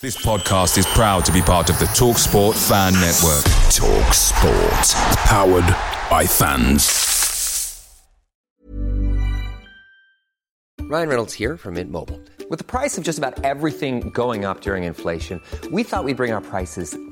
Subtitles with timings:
[0.00, 3.42] This podcast is proud to be part of the Talk Sport Fan Network.
[3.68, 5.18] Talk Sport.
[5.26, 5.66] Powered
[6.08, 7.84] by fans.
[10.82, 12.20] Ryan Reynolds here from Mint Mobile.
[12.48, 15.42] With the price of just about everything going up during inflation,
[15.72, 16.96] we thought we'd bring our prices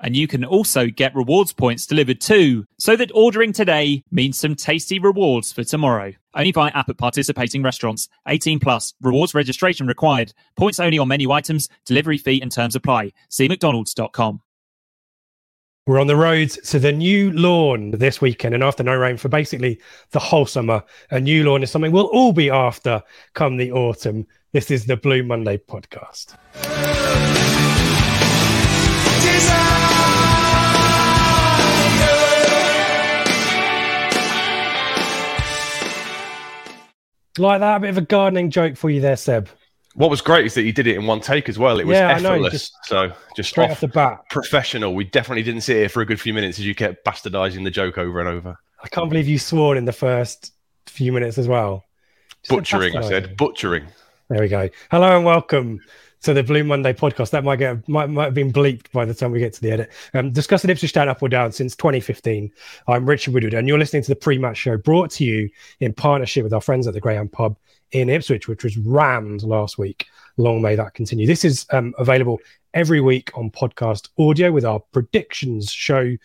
[0.00, 4.54] and you can also get rewards points delivered too, so that ordering today means some
[4.54, 6.12] tasty rewards for tomorrow.
[6.34, 8.08] Only via app at participating restaurants.
[8.28, 8.94] 18 plus.
[9.00, 10.32] Rewards registration required.
[10.56, 11.68] Points only on menu items.
[11.84, 13.12] Delivery fee and terms apply.
[13.28, 14.40] See mcdonalds.com.
[15.86, 19.28] We're on the roads to the new lawn this weekend and after no rain for
[19.28, 19.80] basically
[20.12, 20.84] the whole summer.
[21.10, 23.02] A new lawn is something we'll all be after
[23.34, 24.26] come the autumn.
[24.52, 26.36] This is the Blue Monday podcast.
[37.38, 39.48] Like that, a bit of a gardening joke for you there, Seb.
[39.94, 41.80] What was great is that you did it in one take as well.
[41.80, 42.52] It was Yeah, know, effortless.
[42.52, 44.20] just so just Straight off, off the bat.
[44.30, 44.94] professional.
[44.94, 47.70] We definitely didn't sit here for a good few minutes as you kept bastardizing the
[47.70, 48.56] joke over and over.
[48.82, 50.52] I can't believe you swore in the first
[50.86, 51.84] few minutes as well.
[52.42, 53.36] Just Butchering, I said.
[53.36, 53.86] Butchering.
[54.28, 54.68] There we go.
[54.90, 55.80] Hello and welcome
[56.22, 57.30] to the Blue Monday podcast.
[57.30, 59.70] That might get might, might have been bleeped by the time we get to the
[59.70, 59.92] edit.
[60.14, 62.50] Um, discussing Ipswich Town up or down since 2015.
[62.88, 65.48] I'm Richard Woodward, and you're listening to the pre-match show brought to you
[65.80, 67.56] in partnership with our friends at the Greyhound Pub
[67.92, 70.06] in Ipswich, which was rammed last week.
[70.36, 71.26] Long may that continue.
[71.26, 72.38] This is um, available
[72.74, 76.16] every week on podcast audio with our predictions show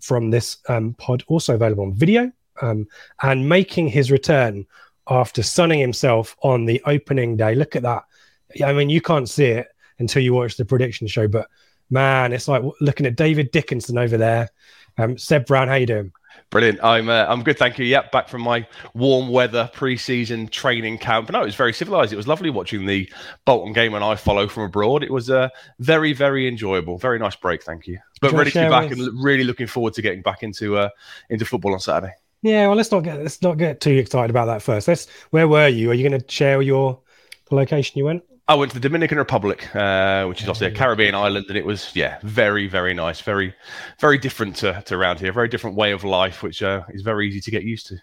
[0.00, 2.32] from this um, pod, also available on video,
[2.62, 2.86] um,
[3.22, 4.66] and making his return
[5.08, 7.54] after sunning himself on the opening day.
[7.54, 8.04] Look at that.
[8.62, 11.48] I mean, you can't see it until you watch the prediction show, but
[11.90, 14.50] man, it's like looking at David Dickinson over there.
[14.98, 16.12] Um, Seb Brown, how you doing?
[16.50, 16.78] Brilliant.
[16.84, 17.84] I'm uh, I'm good, thank you.
[17.84, 21.30] Yep, back from my warm weather pre-season training camp.
[21.30, 22.12] No, it was very civilized.
[22.12, 23.10] It was lovely watching the
[23.44, 25.02] Bolton game and I follow from abroad.
[25.02, 25.48] It was uh,
[25.80, 26.98] very very enjoyable.
[26.98, 27.98] Very nice break, thank you.
[28.20, 30.90] But ready to be back with- and really looking forward to getting back into uh,
[31.30, 32.12] into football on Saturday.
[32.42, 34.86] Yeah, well, let's not get let's not get too excited about that first.
[34.86, 35.08] Let's.
[35.30, 35.90] Where were you?
[35.90, 37.00] Are you going to share your
[37.48, 38.22] the location you went?
[38.46, 41.64] I went to the Dominican Republic, uh, which is obviously a Caribbean island, and it
[41.64, 43.54] was yeah, very very nice, very
[43.98, 47.26] very different to, to around here, very different way of life, which uh, is very
[47.26, 47.96] easy to get used to.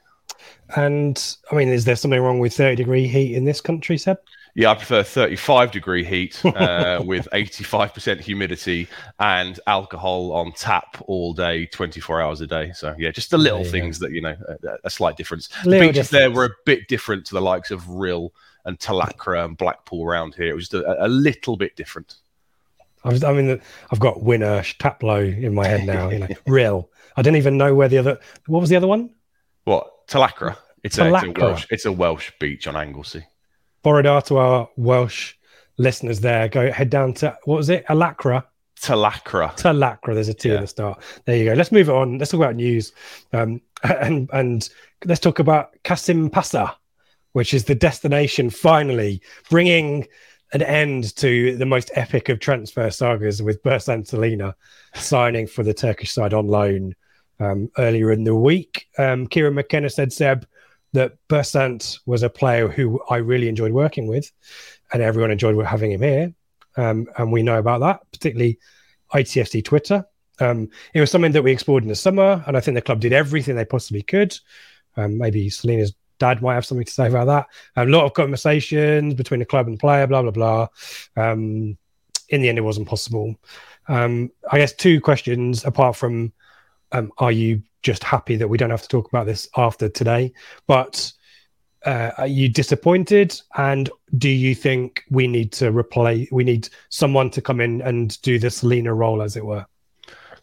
[0.75, 4.17] And I mean, is there something wrong with thirty degree heat in this country, Seb?
[4.53, 11.33] Yeah, I prefer 35 degree heat uh, with 85% humidity and alcohol on tap all
[11.33, 12.73] day, 24 hours a day.
[12.73, 13.69] So yeah, just the little go.
[13.69, 15.47] things that you know, a, a slight difference.
[15.63, 18.31] The Little beaches there were a bit different to the likes of Rhyl
[18.65, 20.49] and Talacra and Blackpool around here.
[20.49, 22.15] It was just a, a little bit different.
[23.03, 23.59] I, was, I mean,
[23.91, 26.09] I've got Winner Taplow in my head now.
[26.09, 26.89] You know, real.
[27.17, 28.19] I didn't even know where the other.
[28.47, 29.09] What was the other one?
[29.63, 30.57] What Talacra?
[30.83, 31.67] It's a, it's a Welsh.
[31.69, 33.25] It's a Welsh beach on Anglesey.
[33.83, 35.33] Borodar to our Welsh
[35.77, 36.47] listeners there.
[36.47, 37.85] Go head down to what was it?
[37.87, 38.43] Alacra.
[38.79, 39.51] Talacra.
[39.57, 40.13] Talacra.
[40.13, 40.55] There's a T Yeah.
[40.55, 41.01] at the start.
[41.25, 41.53] There you go.
[41.53, 42.17] Let's move it on.
[42.17, 42.93] Let's talk about news.
[43.33, 44.69] Um, and and
[45.05, 46.75] let's talk about Kasimpasa,
[47.33, 50.07] which is the destination finally bringing
[50.53, 54.55] an end to the most epic of transfer sagas with Bersant Celina
[54.95, 56.93] signing for the Turkish side on loan
[57.39, 58.87] um, earlier in the week.
[58.97, 60.45] Um, Kieran McKenna said, Seb,
[60.93, 64.29] that Bersant was a player who I really enjoyed working with,
[64.91, 66.33] and everyone enjoyed having him here.
[66.75, 68.59] Um, and we know about that, particularly
[69.13, 70.05] ITFC Twitter.
[70.39, 72.99] Um, it was something that we explored in the summer, and I think the club
[72.99, 74.37] did everything they possibly could.
[74.97, 77.47] Um, maybe Celina's dad might have something to say about that.
[77.75, 80.67] a lot of conversations between the club and the player, blah blah blah.
[81.17, 81.77] Um,
[82.29, 83.35] in the end, it wasn't possible.
[83.87, 86.31] Um, I guess two questions apart from
[86.91, 90.31] um, are you just happy that we don't have to talk about this after today?
[90.67, 91.11] But
[91.85, 93.41] uh, are you disappointed?
[93.57, 96.31] And do you think we need to replace?
[96.31, 99.65] We need someone to come in and do the Celina role, as it were.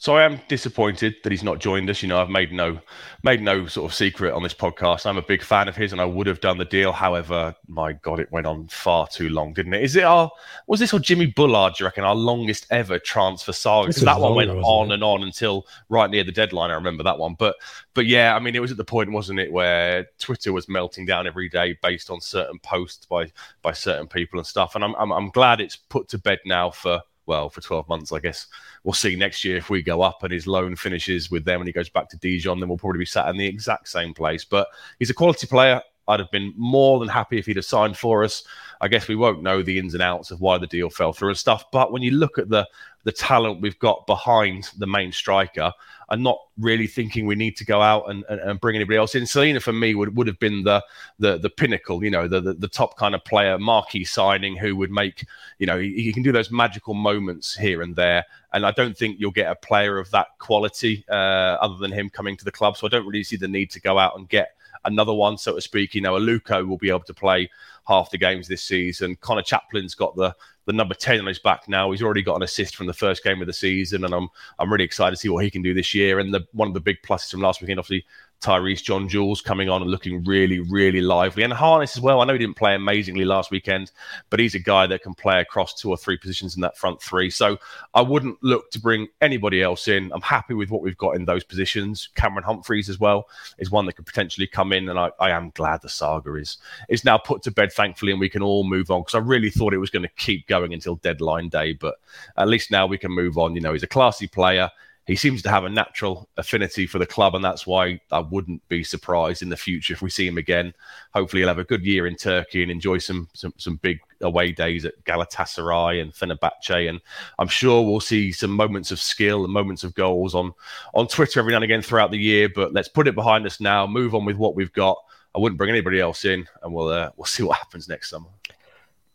[0.00, 2.02] So I am disappointed that he's not joined us.
[2.02, 2.80] You know, I've made no
[3.24, 5.06] made no sort of secret on this podcast.
[5.06, 6.92] I'm a big fan of his, and I would have done the deal.
[6.92, 9.82] However, my God, it went on far too long, didn't it?
[9.82, 10.30] Is it our
[10.68, 11.74] was this or Jimmy Bullard?
[11.74, 13.88] Do you reckon our longest ever transfer saga?
[13.88, 14.94] Because that one went on it?
[14.94, 16.70] and on until right near the deadline.
[16.70, 17.56] I remember that one, but
[17.92, 21.06] but yeah, I mean, it was at the point, wasn't it, where Twitter was melting
[21.06, 24.76] down every day based on certain posts by by certain people and stuff.
[24.76, 28.10] And I'm I'm, I'm glad it's put to bed now for well, for 12 months,
[28.10, 28.46] I guess.
[28.82, 31.68] We'll see next year if we go up and his loan finishes with them and
[31.68, 34.44] he goes back to Dijon, then we'll probably be sat in the exact same place.
[34.44, 34.66] But
[34.98, 35.80] he's a quality player.
[36.08, 38.42] I'd have been more than happy if he'd have signed for us.
[38.80, 41.30] I guess we won't know the ins and outs of why the deal fell through
[41.30, 41.70] and stuff.
[41.70, 42.66] But when you look at the
[43.04, 45.72] the talent we've got behind the main striker,
[46.10, 49.14] I'm not really thinking we need to go out and, and, and, bring anybody else
[49.14, 49.24] in.
[49.24, 50.84] Celina for me would, would have been the
[51.18, 54.76] the the pinnacle, you know, the, the, the top kind of player, marquee signing who
[54.76, 55.24] would make,
[55.58, 58.24] you know, he, he, can do those magical moments here and there.
[58.52, 61.14] And I don't think you'll get a player of that quality uh,
[61.60, 62.76] other than him coming to the club.
[62.76, 65.54] So I don't really see the need to go out and get another one, so
[65.54, 65.94] to speak.
[65.94, 67.50] You know, Aluko will be able to play
[67.86, 69.16] half the games this season.
[69.20, 70.34] Connor Chaplin's got the
[70.66, 71.90] the number 10 on his back now.
[71.90, 74.28] He's already got an assist from the first game of the season, and I'm
[74.58, 76.18] I'm really excited to see what he can do this year.
[76.18, 78.04] And the one of the big pluses from last weekend, obviously,
[78.40, 81.42] Tyreece John Jules coming on and looking really, really lively.
[81.42, 82.20] And Harness as well.
[82.20, 83.90] I know he didn't play amazingly last weekend,
[84.30, 87.02] but he's a guy that can play across two or three positions in that front
[87.02, 87.30] three.
[87.30, 87.58] So
[87.94, 90.12] I wouldn't look to bring anybody else in.
[90.12, 92.10] I'm happy with what we've got in those positions.
[92.14, 94.88] Cameron Humphreys as well is one that could potentially come in.
[94.88, 96.58] And I, I am glad the saga is
[96.88, 99.50] is now put to bed, thankfully, and we can all move on because I really
[99.50, 101.72] thought it was going to keep going until deadline day.
[101.72, 101.96] But
[102.36, 103.56] at least now we can move on.
[103.56, 104.70] You know, he's a classy player
[105.08, 108.66] he seems to have a natural affinity for the club, and that's why I wouldn't
[108.68, 110.74] be surprised in the future if we see him again.
[111.14, 114.52] Hopefully, he'll have a good year in Turkey and enjoy some some, some big away
[114.52, 117.00] days at Galatasaray and Fenerbahce, and
[117.38, 120.52] I'm sure we'll see some moments of skill and moments of goals on
[120.92, 122.50] on Twitter every now and again throughout the year.
[122.54, 124.98] But let's put it behind us now, move on with what we've got.
[125.34, 128.28] I wouldn't bring anybody else in, and we'll uh, we'll see what happens next summer.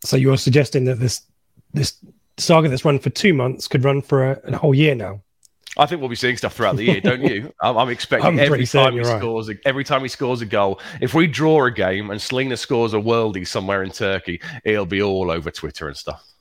[0.04, 1.22] So you're suggesting that this
[1.72, 2.04] this
[2.38, 5.22] saga that's run for two months could run for a, a whole year now?
[5.78, 7.52] I think we'll be seeing stuff throughout the year, don't you?
[7.62, 9.20] I'm, I'm expecting I'm every time he right.
[9.20, 10.80] scores, a, every time he scores a goal.
[11.02, 15.02] If we draw a game and Celina scores a worldie somewhere in Turkey, it'll be
[15.02, 16.33] all over Twitter and stuff.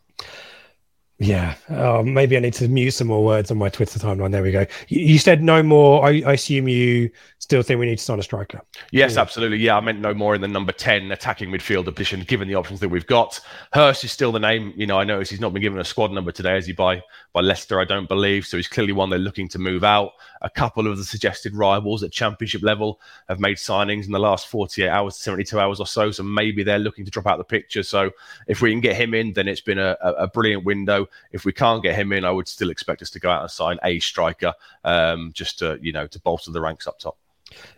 [1.22, 4.32] Yeah, uh, maybe I need to mute some more words on my Twitter timeline.
[4.32, 4.66] There we go.
[4.88, 6.04] You, you said no more.
[6.04, 8.60] I, I, assume you still think we need to sign a striker.
[8.90, 9.20] Yes, yeah.
[9.20, 9.58] absolutely.
[9.58, 12.80] Yeah, I meant no more in the number 10 attacking midfielder position, given the options
[12.80, 13.38] that we've got.
[13.72, 14.72] Hirst is still the name.
[14.76, 17.00] You know, I notice he's not been given a squad number today, as he by
[17.32, 18.44] by Leicester, I don't believe.
[18.44, 20.10] So he's clearly one they're looking to move out.
[20.42, 24.48] A couple of the suggested rivals at championship level have made signings in the last
[24.48, 26.10] 48 hours, 72 hours or so.
[26.10, 27.82] So maybe they're looking to drop out the picture.
[27.82, 28.10] So
[28.46, 31.06] if we can get him in, then it's been a, a brilliant window.
[31.30, 33.50] If we can't get him in, I would still expect us to go out and
[33.50, 34.52] sign a striker
[34.84, 37.16] um, just to, you know, to bolster the ranks up top.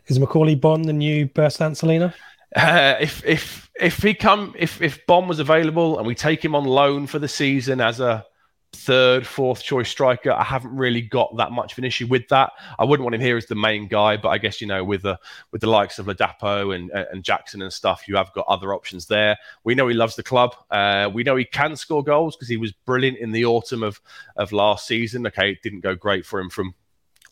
[0.06, 2.14] Is Macauley Bonne the new Bersant Celina?
[2.54, 6.54] Uh, if if if he come if if Bonne was available and we take him
[6.54, 8.24] on loan for the season as a
[8.74, 10.32] third, fourth choice striker.
[10.32, 12.52] I haven't really got that much of an issue with that.
[12.78, 15.02] I wouldn't want him here as the main guy, but I guess you know with
[15.02, 15.18] the
[15.50, 19.06] with the likes of Ladapo and and Jackson and stuff, you have got other options
[19.06, 19.36] there.
[19.64, 20.54] We know he loves the club.
[20.70, 24.00] Uh, we know he can score goals because he was brilliant in the autumn of
[24.36, 25.26] of last season.
[25.26, 26.74] Okay, it didn't go great for him from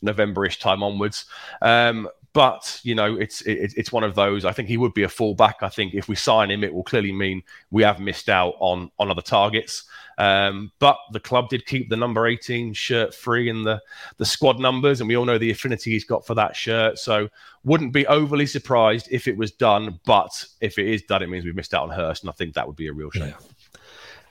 [0.02, 1.26] Novemberish time onwards.
[1.60, 4.44] Um, but you know, it's it, it's one of those.
[4.44, 5.54] I think he would be a fallback.
[5.62, 8.90] I think if we sign him, it will clearly mean we have missed out on
[8.98, 9.84] on other targets.
[10.18, 13.80] Um, but the club did keep the number 18 shirt free in the
[14.16, 16.98] the squad numbers, and we all know the affinity he's got for that shirt.
[16.98, 17.28] So
[17.64, 20.00] wouldn't be overly surprised if it was done.
[20.06, 20.30] But
[20.60, 22.66] if it is done, it means we've missed out on Hirst, and I think that
[22.66, 23.28] would be a real shame.
[23.28, 23.78] Yeah.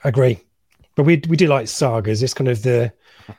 [0.04, 0.40] Agree.
[0.96, 2.22] But we we do like sagas.
[2.22, 2.92] It's kind of the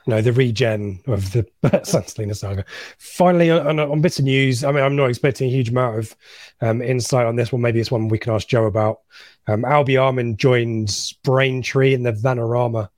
[0.06, 1.46] know the regen of the
[1.84, 2.64] Celina saga.
[2.98, 6.16] Finally, on, on, bits of news, I mean, I'm not expecting a huge amount of
[6.60, 7.62] um, insight on this one.
[7.62, 9.00] Maybe it's one we can ask Joe about.
[9.46, 12.88] Um, Albi Armin joins Braintree in the Vanarama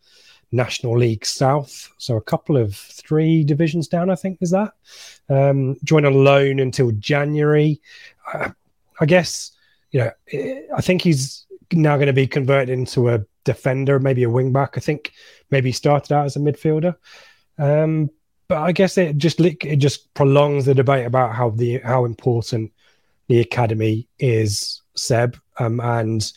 [0.52, 4.72] National League South, so a couple of three divisions down, I think, is that.
[5.28, 7.80] Um, join on loan until January.
[8.32, 8.50] Uh,
[9.00, 9.52] I guess
[9.90, 10.10] you know,
[10.76, 14.76] I think he's now going to be converted into a defender, maybe a wing back.
[14.76, 15.12] I think
[15.50, 16.94] maybe started out as a midfielder.
[17.56, 18.10] Um,
[18.48, 22.72] but I guess it just it just prolongs the debate about how the how important
[23.28, 26.30] the academy is, Seb, um, and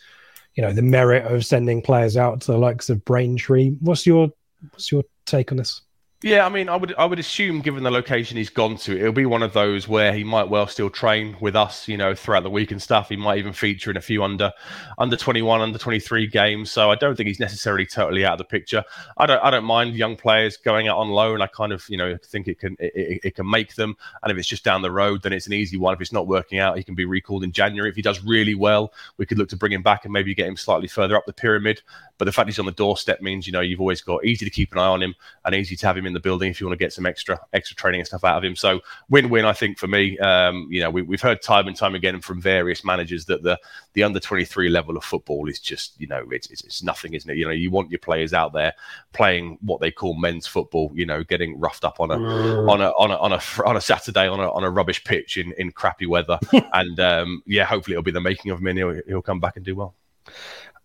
[0.56, 3.72] you know the merit of sending players out to the likes of Braintree.
[3.82, 4.32] What's your
[4.72, 5.82] what's your take on this?
[6.22, 9.14] Yeah, I mean, I would I would assume, given the location he's gone to, it'll
[9.14, 12.44] be one of those where he might well still train with us, you know, throughout
[12.44, 13.08] the week and stuff.
[13.08, 14.52] He might even feature in a few under
[14.98, 16.72] under twenty one, under twenty three games.
[16.72, 18.84] So I don't think he's necessarily totally out of the picture.
[19.16, 21.42] I don't I don't mind young players going out on loan.
[21.42, 23.96] I kind of you know think it can it, it can make them.
[24.22, 25.94] And if it's just down the road, then it's an easy one.
[25.94, 27.90] If it's not working out, he can be recalled in January.
[27.90, 30.50] If he does really well, we could look to bring him back and maybe get
[30.50, 31.82] him slightly further up the pyramid.
[32.20, 34.52] But the fact he's on the doorstep means you know you've always got easy to
[34.52, 36.68] keep an eye on him and easy to have him in the building if you
[36.68, 38.58] want to get some extra extra training and stuff out of him.
[38.58, 40.20] So win-win, I think for me.
[40.20, 43.58] Um, you know, we, have heard time and time again from various managers that the
[43.94, 47.14] the under twenty three level of football is just you know it's, it's, it's nothing,
[47.14, 47.38] isn't it?
[47.38, 48.74] You know, you want your players out there
[49.14, 50.92] playing what they call men's football.
[50.94, 52.70] You know, getting roughed up on a mm.
[52.70, 55.38] on a on a on a on a Saturday on a on a rubbish pitch
[55.38, 56.38] in in crappy weather.
[56.74, 59.56] and um, yeah, hopefully it'll be the making of him, and he'll, he'll come back
[59.56, 59.96] and do well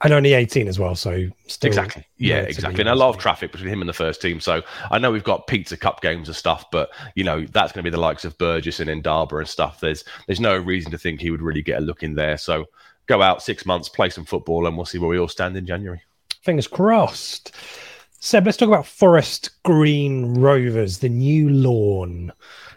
[0.05, 0.95] and only 18 as well.
[0.95, 1.29] So
[1.63, 4.39] exactly, yeah, exactly, and a lot of traffic between him and the first team.
[4.39, 7.83] So I know we've got pizza cup games and stuff, but you know that's going
[7.83, 9.81] to be the likes of Burgess and Ndaba and stuff.
[9.81, 12.37] There's there's no reason to think he would really get a look in there.
[12.37, 12.67] So
[13.07, 15.67] go out six months, play some football, and we'll see where we all stand in
[15.67, 16.03] January.
[16.43, 17.53] Fingers crossed.
[18.21, 22.33] Seb, let's talk about Forest Green Rovers, the new lawn.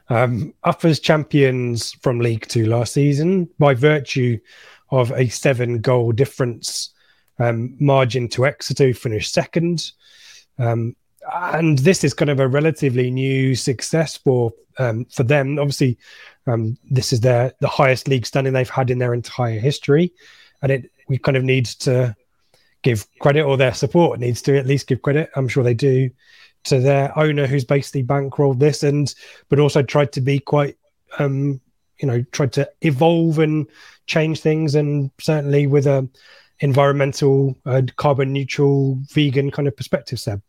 [0.09, 4.39] Um, up as champions from League Two last season by virtue
[4.89, 6.93] of a seven goal difference
[7.39, 9.91] um, margin to Exeter, finished second.
[10.57, 10.95] Um,
[11.33, 15.59] and this is kind of a relatively new success for um, for them.
[15.59, 15.97] Obviously,
[16.45, 20.13] um, this is their the highest league standing they've had in their entire history,
[20.61, 22.15] and it we kind of need to
[22.83, 25.29] give credit or their support needs to at least give credit.
[25.35, 26.09] I'm sure they do
[26.65, 29.13] to their owner, who's basically bankrolled this, and
[29.49, 30.77] but also tried to be quite,
[31.19, 31.59] um,
[31.99, 33.67] you know, tried to evolve and
[34.05, 36.07] change things, and certainly with a
[36.59, 40.41] environmental, uh, carbon neutral, vegan kind of perspective, Seb.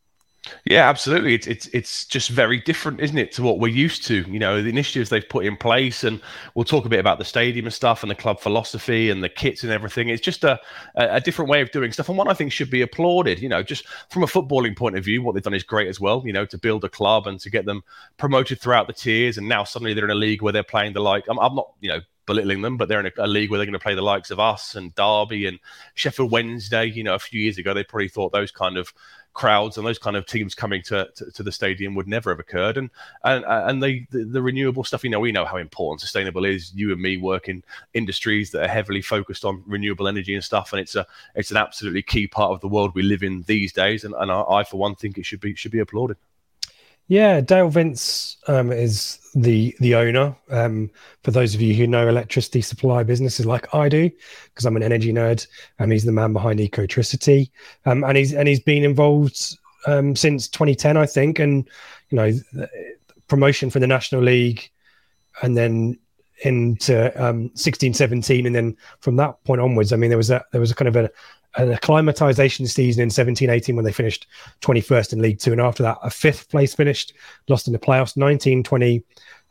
[0.65, 1.35] Yeah, absolutely.
[1.35, 4.25] It's it's it's just very different, isn't it, to what we're used to?
[4.29, 6.21] You know, the initiatives they've put in place, and
[6.55, 9.29] we'll talk a bit about the stadium and stuff, and the club philosophy, and the
[9.29, 10.09] kits and everything.
[10.09, 10.61] It's just a
[10.95, 13.41] a different way of doing stuff, and one I think should be applauded.
[13.41, 16.01] You know, just from a footballing point of view, what they've done is great as
[16.01, 16.23] well.
[16.25, 17.83] You know, to build a club and to get them
[18.17, 21.01] promoted throughout the tiers, and now suddenly they're in a league where they're playing the
[21.01, 21.25] like.
[21.29, 23.67] I'm, I'm not, you know, belittling them, but they're in a, a league where they're
[23.67, 25.59] going to play the likes of us and Derby and
[25.95, 26.85] Sheffield Wednesday.
[26.85, 28.93] You know, a few years ago, they probably thought those kind of
[29.33, 32.39] crowds and those kind of teams coming to, to, to, the stadium would never have
[32.39, 32.77] occurred.
[32.77, 32.91] And
[33.25, 36.73] and and the, the, the renewable stuff, you know, we know how important sustainable is.
[36.75, 40.73] You and me work in industries that are heavily focused on renewable energy and stuff,
[40.73, 43.73] and it's a it's an absolutely key part of the world we live in these
[43.73, 44.05] days.
[44.05, 46.19] And, and I, I for one think it should be should be applauded.
[47.09, 50.37] Yeah, Dale Vince um, is the the owner.
[50.51, 50.91] Um,
[51.25, 54.11] for those of you who know electricity supply businesses like I do,
[54.45, 55.47] because I'm an energy nerd,
[55.79, 57.51] and he's the man behind Ecotricity,
[57.87, 61.67] um, and he's and he's been involved um, since 2010, I think, and
[62.11, 62.69] you know,
[63.27, 64.69] promotion for the National League,
[65.43, 65.99] and then
[66.43, 70.45] into um, 16, 17, and then from that point onwards, I mean, there was a
[70.53, 71.11] there was a kind of a,
[71.57, 74.27] an acclimatization season in 17 18 when they finished
[74.61, 75.53] 21st in League Two.
[75.53, 77.15] And after that, a fifth place finished,
[77.49, 79.03] lost in the playoffs, 19 20,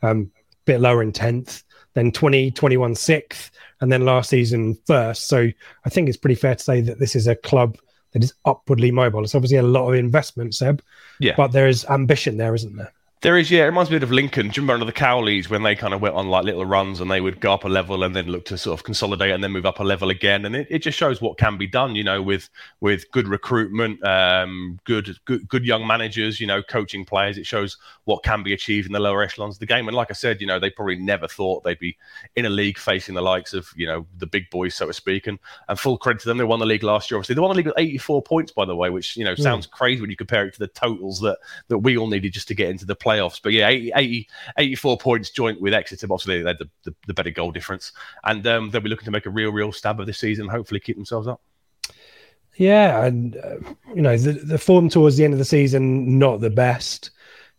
[0.02, 0.30] um,
[0.64, 1.64] bit lower in 10th,
[1.94, 5.28] then 20 21 sixth, and then last season first.
[5.28, 5.48] So
[5.84, 7.76] I think it's pretty fair to say that this is a club
[8.12, 9.22] that is upwardly mobile.
[9.22, 10.82] It's obviously a lot of investment, Seb.
[11.20, 11.34] Yeah.
[11.36, 12.92] But there is ambition there, isn't there?
[13.20, 13.62] There is, yeah.
[13.62, 14.48] It reminds me a bit of Lincoln.
[14.48, 17.00] Do you remember under the Cowleys when they kind of went on like little runs
[17.00, 19.42] and they would go up a level and then look to sort of consolidate and
[19.42, 20.44] then move up a level again?
[20.44, 22.48] And it, it just shows what can be done, you know, with
[22.78, 27.38] with good recruitment, um, good good good young managers, you know, coaching players.
[27.38, 29.88] It shows what can be achieved in the lower echelons of the game.
[29.88, 31.96] And like I said, you know, they probably never thought they'd be
[32.36, 35.26] in a league facing the likes of you know the big boys, so to speak.
[35.26, 37.18] And and full credit to them, they won the league last year.
[37.18, 39.42] Obviously, they won the league with 84 points, by the way, which you know mm.
[39.42, 42.46] sounds crazy when you compare it to the totals that that we all needed just
[42.46, 43.40] to get into the playoffs.
[43.42, 43.68] But yeah.
[43.68, 46.06] 80, 84 points joint with Exeter.
[46.10, 47.92] Obviously, they had the, the, the better goal difference.
[48.24, 50.80] And um, they'll be looking to make a real, real stab of this season hopefully
[50.80, 51.40] keep themselves up.
[52.56, 53.04] Yeah.
[53.04, 53.56] And, uh,
[53.94, 57.10] you know, the, the form towards the end of the season, not the best.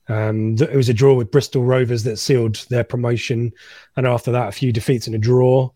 [0.09, 3.53] Um, it was a draw with Bristol Rovers that sealed their promotion,
[3.95, 5.69] and after that, a few defeats and a draw,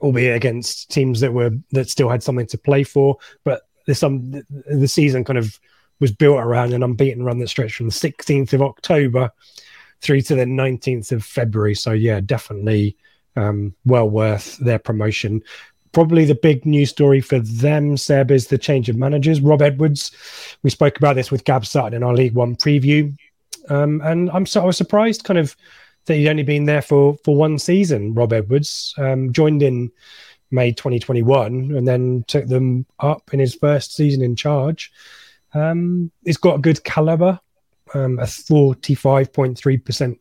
[0.00, 3.16] albeit against teams that were that still had something to play for.
[3.44, 5.58] But there's some the season kind of
[6.00, 9.30] was built around an unbeaten run that stretched from the 16th of October
[10.00, 11.74] through to the 19th of February.
[11.74, 12.96] So, yeah, definitely
[13.36, 15.42] um, well worth their promotion.
[15.92, 19.40] Probably the big news story for them, Seb, is the change of managers.
[19.40, 20.12] Rob Edwards,
[20.62, 23.14] we spoke about this with Gab Sutton in our League One preview.
[23.68, 25.56] Um, and I'm so I was surprised kind of
[26.06, 28.94] that he'd only been there for, for one season, Rob Edwards.
[28.98, 29.90] Um, joined in
[30.50, 34.92] May 2021 and then took them up in his first season in charge.
[35.54, 37.40] Um, he's got a good caliber
[37.94, 40.18] um, a 45.3%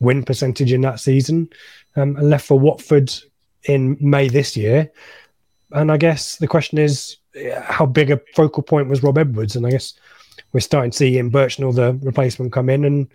[0.00, 1.48] win percentage in that season,
[1.96, 3.12] um, and left for Watford
[3.64, 4.90] in May this year.
[5.72, 7.16] And I guess the question is,
[7.62, 9.56] how big a focal point was Rob Edwards?
[9.56, 9.94] And I guess
[10.52, 13.08] we're starting to see Ian Burchnall, the replacement, come in, and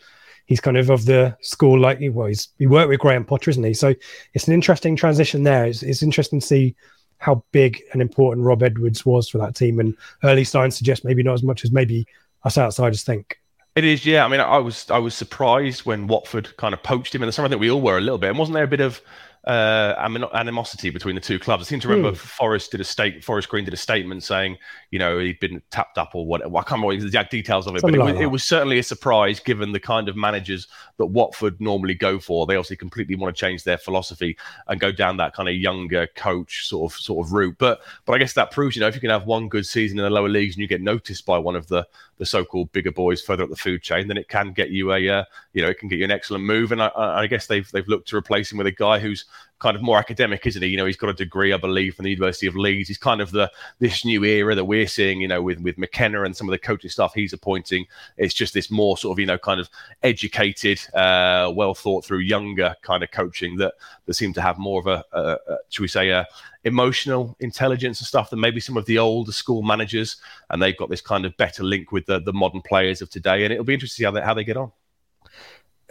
[0.46, 3.64] he's kind of of the school like well, he's he worked with Graham Potter, isn't
[3.64, 3.74] he?
[3.74, 3.94] So
[4.34, 5.66] it's an interesting transition there.
[5.66, 6.76] It's, it's interesting to see
[7.20, 11.24] how big and important Rob Edwards was for that team, and early signs suggest maybe
[11.24, 12.06] not as much as maybe
[12.44, 13.40] us outsiders think.
[13.76, 14.26] It is, yeah.
[14.26, 17.32] I mean, I was I was surprised when Watford kind of poached him in the
[17.32, 17.46] summer.
[17.46, 18.30] I think we all were a little bit.
[18.30, 19.02] And wasn't there a bit of
[19.48, 19.96] uh,
[20.34, 21.64] animosity between the two clubs.
[21.64, 22.18] I seem to remember mm.
[22.18, 23.24] Forest did a state.
[23.24, 24.58] Forest Green did a statement saying,
[24.92, 26.50] you know, he'd been tapped up or whatever.
[26.50, 28.32] Well, I can't remember the exact details of it, Something but it, like was, it,
[28.32, 32.46] was, certainly a surprise given the kind of managers that Watford normally go for.
[32.46, 34.38] They obviously completely want to change their philosophy
[34.68, 37.56] and go down that kind of younger coach sort of sort of route.
[37.58, 39.98] But but I guess that proves, you know, if you can have one good season
[39.98, 41.88] in the lower leagues and you get noticed by one of the
[42.18, 45.10] the so-called bigger boys further up the food chain, then it can get you a,
[45.10, 45.24] uh,
[45.54, 46.72] you know, it can get you an excellent move.
[46.72, 49.26] And I, I guess they've they've looked to replace him with a guy who's
[49.60, 50.70] kind of more academic, isn't he?
[50.70, 52.88] You know, he's got a degree, I believe, from the University of Leeds.
[52.88, 56.24] He's kind of the this new era that we're seeing, you know, with with McKenna
[56.24, 57.86] and some of the coaching stuff he's appointing.
[58.18, 59.70] It's just this more sort of, you know, kind of
[60.04, 63.74] educated, uh, well thought through, younger kind of coaching that
[64.06, 66.28] that seem to have more of a, a, a should we say, a
[66.64, 70.18] emotional intelligence and stuff than maybe some of the older school managers.
[70.50, 73.44] And they've got this kind of better link with the the modern players of today.
[73.44, 74.72] And it'll be interesting to see how they how they get on.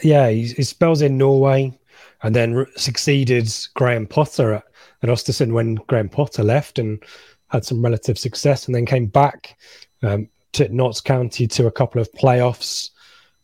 [0.03, 1.79] Yeah, he, he spells in Norway
[2.23, 4.65] and then succeeded Graham Potter at,
[5.03, 7.03] at Östersund when Graham Potter left and
[7.49, 9.57] had some relative success, and then came back,
[10.03, 12.91] um, to Notts County to a couple of playoffs,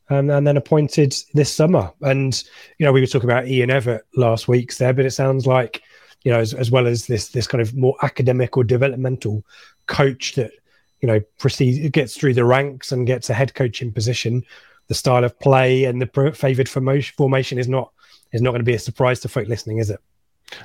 [0.08, 1.90] um, and then appointed this summer.
[2.00, 2.42] And
[2.78, 5.82] you know, we were talking about Ian Evatt last week there, but it sounds like
[6.24, 9.44] you know, as, as well as this this kind of more academic or developmental
[9.86, 10.52] coach that
[11.00, 14.44] you know proceeds gets through the ranks and gets a head coaching position.
[14.88, 17.92] The style of play and the favoured formation is not
[18.32, 20.00] is not going to be a surprise to folk listening, is it?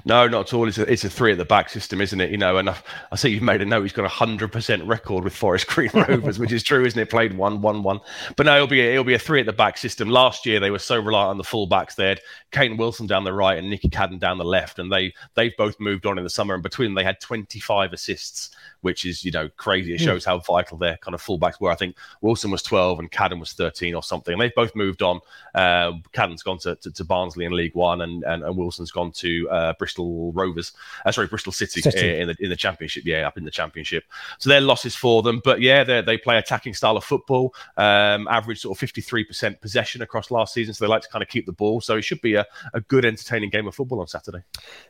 [0.05, 0.67] No, not at all.
[0.67, 2.29] It's a, it's a three at the back system, isn't it?
[2.29, 2.77] You know, and I,
[3.11, 3.83] I see you've made a note.
[3.83, 7.09] He's got a hundred percent record with Forest Green Rovers, which is true, isn't it?
[7.09, 7.99] Played one, one, one.
[8.35, 10.09] But no, it'll be a, it'll be a three at the back system.
[10.09, 11.95] Last year they were so reliant on the fullbacks.
[11.95, 12.19] They had
[12.51, 15.79] Kane Wilson down the right and Nicky Cadden down the left, and they they've both
[15.79, 16.53] moved on in the summer.
[16.53, 19.93] And between them, they had twenty five assists which is you know crazy.
[19.93, 20.05] It hmm.
[20.05, 21.71] shows how vital their kind of fullbacks were.
[21.71, 24.33] I think Wilson was 12 and Cadden was 13 or something.
[24.33, 25.19] And they've both moved on.
[25.55, 29.11] Uh, Cadden's gone to, to, to, Barnsley in League One, and, and, and Wilson's gone
[29.13, 30.73] to uh, Bristol Rovers.
[31.05, 33.03] Uh, sorry, Bristol City, City, in the in the Championship.
[33.05, 34.03] Yeah, up in the Championship.
[34.37, 35.41] So they're losses for them.
[35.43, 37.53] But yeah, they play attacking style of football.
[37.77, 40.73] Um, average sort of 53% possession across last season.
[40.73, 41.81] So they like to kind of keep the ball.
[41.81, 44.43] So it should be a, a good, entertaining game of football on Saturday.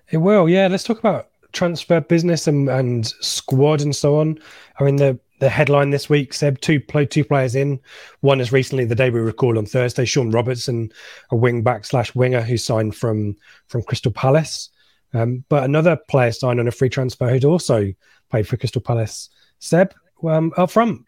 [0.10, 0.50] It will.
[0.50, 4.40] Yeah, let's talk about transfer business and, and squad and so on.
[4.80, 7.80] I mean, the the headline this week said two play two players in.
[8.22, 10.92] One is recently the day we record on Thursday, Sean Robertson,
[11.32, 13.36] a wing back slash winger who signed from
[13.68, 14.70] from Crystal Palace.
[15.14, 17.94] Um, but another player signed on a free transfer who'd also
[18.30, 19.30] played for Crystal Palace.
[19.60, 21.06] Seb, um, up front,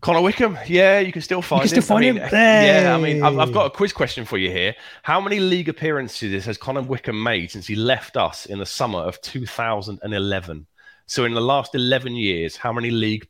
[0.00, 1.82] Connor Wickham, yeah, you can still find you can him.
[1.82, 2.28] Still find I mean, him.
[2.32, 4.74] Yeah, I mean, I've, I've, got a quiz question for you here.
[5.02, 9.00] How many league appearances has Connor Wickham made since he left us in the summer
[9.00, 10.66] of 2011?
[11.06, 13.26] So in the last 11 years, how many league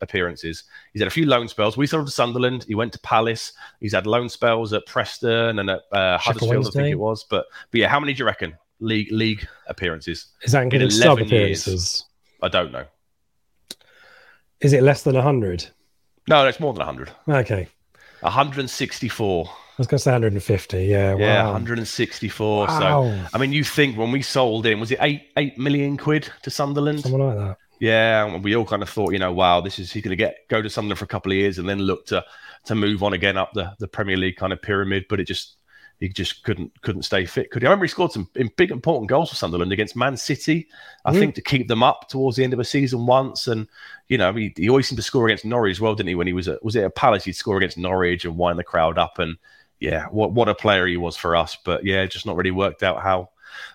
[0.00, 0.64] appearances?
[0.92, 1.76] He's had a few loan spells.
[1.76, 2.64] We saw him to Sunderland.
[2.66, 3.52] He went to Palace.
[3.80, 7.24] He's had loan spells at Preston and at uh, Huddersfield, I think it was.
[7.24, 10.26] But but yeah, how many do you reckon league league appearances?
[10.42, 11.66] Is that including sub appearances?
[11.66, 12.04] Years?
[12.42, 12.84] I don't know.
[14.60, 15.70] Is it less than 100?
[16.28, 17.10] No, it's more than 100.
[17.28, 17.68] Okay.
[18.20, 19.46] 164.
[19.46, 20.84] I was going to say 150.
[20.84, 21.16] Yeah.
[21.16, 22.66] Yeah, 164.
[22.66, 22.78] Wow.
[22.78, 26.30] So, I mean, you think when we sold in, was it eight eight million quid
[26.42, 27.00] to Sunderland?
[27.00, 27.56] Something like that.
[27.78, 30.36] Yeah, we all kind of thought, you know, wow, this is he's going to get
[30.48, 32.22] go to Sunderland for a couple of years and then look to
[32.66, 35.06] to move on again up the the Premier League kind of pyramid.
[35.08, 35.56] But it just
[36.00, 37.50] he just couldn't couldn't stay fit.
[37.50, 37.66] Could he?
[37.66, 40.66] I remember he scored some big important goals for Sunderland against Man City.
[41.04, 41.18] I mm.
[41.18, 43.68] think to keep them up towards the end of a season once, and
[44.08, 46.14] you know he, he always seemed to score against Norwich as well, didn't he?
[46.14, 48.64] When he was at was it a Palace, he'd score against Norwich and wind the
[48.64, 49.18] crowd up.
[49.18, 49.36] And
[49.78, 51.58] yeah, what what a player he was for us.
[51.64, 53.28] But yeah, just not really worked out how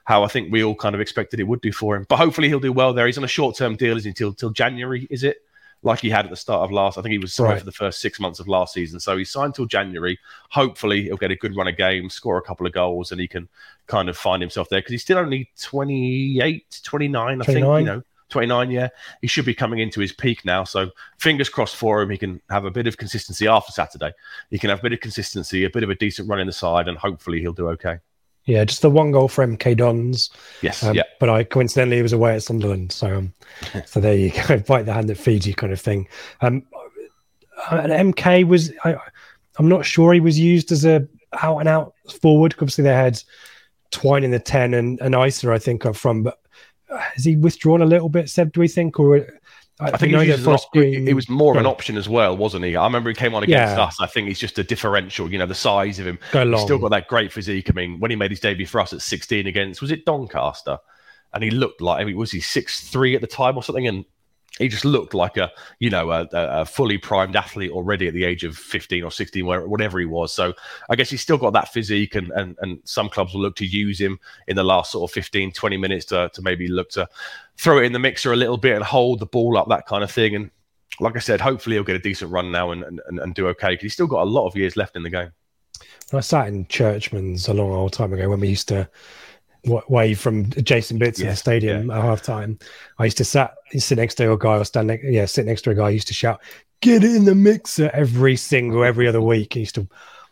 [0.05, 2.07] how I think we all kind of expected it would do for him.
[2.09, 3.05] But hopefully he'll do well there.
[3.05, 5.44] He's on a short term deal, isn't he, until till January, is it?
[5.85, 6.97] Like he had at the start of last.
[6.97, 7.59] I think he was signed right.
[7.59, 8.99] for the first six months of last season.
[8.99, 10.19] So he's signed till January.
[10.49, 13.27] Hopefully, he'll get a good run of games, score a couple of goals, and he
[13.27, 13.47] can
[13.85, 17.45] kind of find himself there because he's still only 28, 29, I 29.
[17.45, 17.87] think.
[17.87, 18.89] You know, 29, yeah.
[19.21, 20.63] He should be coming into his peak now.
[20.63, 22.09] So fingers crossed for him.
[22.09, 24.11] He can have a bit of consistency after Saturday.
[24.49, 26.53] He can have a bit of consistency, a bit of a decent run in the
[26.53, 27.99] side, and hopefully he'll do okay.
[28.45, 30.29] Yeah, just the one goal for MK Dons.
[30.61, 31.03] Yes, um, yeah.
[31.19, 33.33] But I coincidentally was away at Sunderland, so um,
[33.85, 36.07] so there you go, bite the hand that feeds you, kind of thing.
[36.41, 36.63] Um,
[37.71, 38.95] and MK was I,
[39.57, 41.07] I'm not sure he was used as a
[41.41, 42.53] out and out forward.
[42.55, 43.21] Obviously, they had
[43.91, 46.23] Twine in the ten and an Eisa, I think, are from.
[46.23, 46.39] But
[46.89, 48.53] uh, has he withdrawn a little bit, Seb?
[48.53, 49.39] Do we think, or
[49.79, 52.37] I, I think he was, op- it, it was more of an option as well,
[52.37, 52.77] wasn't he?
[52.77, 53.83] I remember he came on against yeah.
[53.83, 53.99] us.
[53.99, 55.29] I think he's just a differential.
[55.29, 56.17] You know, the size of him.
[56.31, 57.69] He's still got that great physique.
[57.69, 60.77] I mean, when he made his debut for us at 16 against was it Doncaster,
[61.33, 63.85] and he looked like I mean, was he six three at the time or something,
[63.87, 64.05] and
[64.57, 68.23] he just looked like a you know a, a, fully primed athlete already at the
[68.23, 70.33] age of 15 or 16 whatever he was.
[70.33, 70.53] So
[70.89, 73.65] i guess he's still got that physique and, and and some clubs will look to
[73.65, 77.07] use him in the last sort of 15 20 minutes to, to maybe look to
[77.57, 80.03] throw it in the mixer a little bit and hold the ball up that kind
[80.03, 80.35] of thing.
[80.35, 80.51] And
[80.99, 83.69] like i said hopefully he'll get a decent run now and and, and do okay
[83.69, 85.31] because he's still got a lot of years left in the game.
[86.13, 88.87] I sat in churchman's a long old time ago when we used to
[89.65, 91.97] wave from Jason Bits in the stadium yeah.
[91.97, 92.59] at half time.
[92.99, 95.63] I used to sat sit next to a guy or stand next, yeah, sit next
[95.63, 95.85] to a guy.
[95.85, 96.41] I used to shout,
[96.81, 99.53] "Get it in the mixer!" every single every other week.
[99.53, 99.87] He used to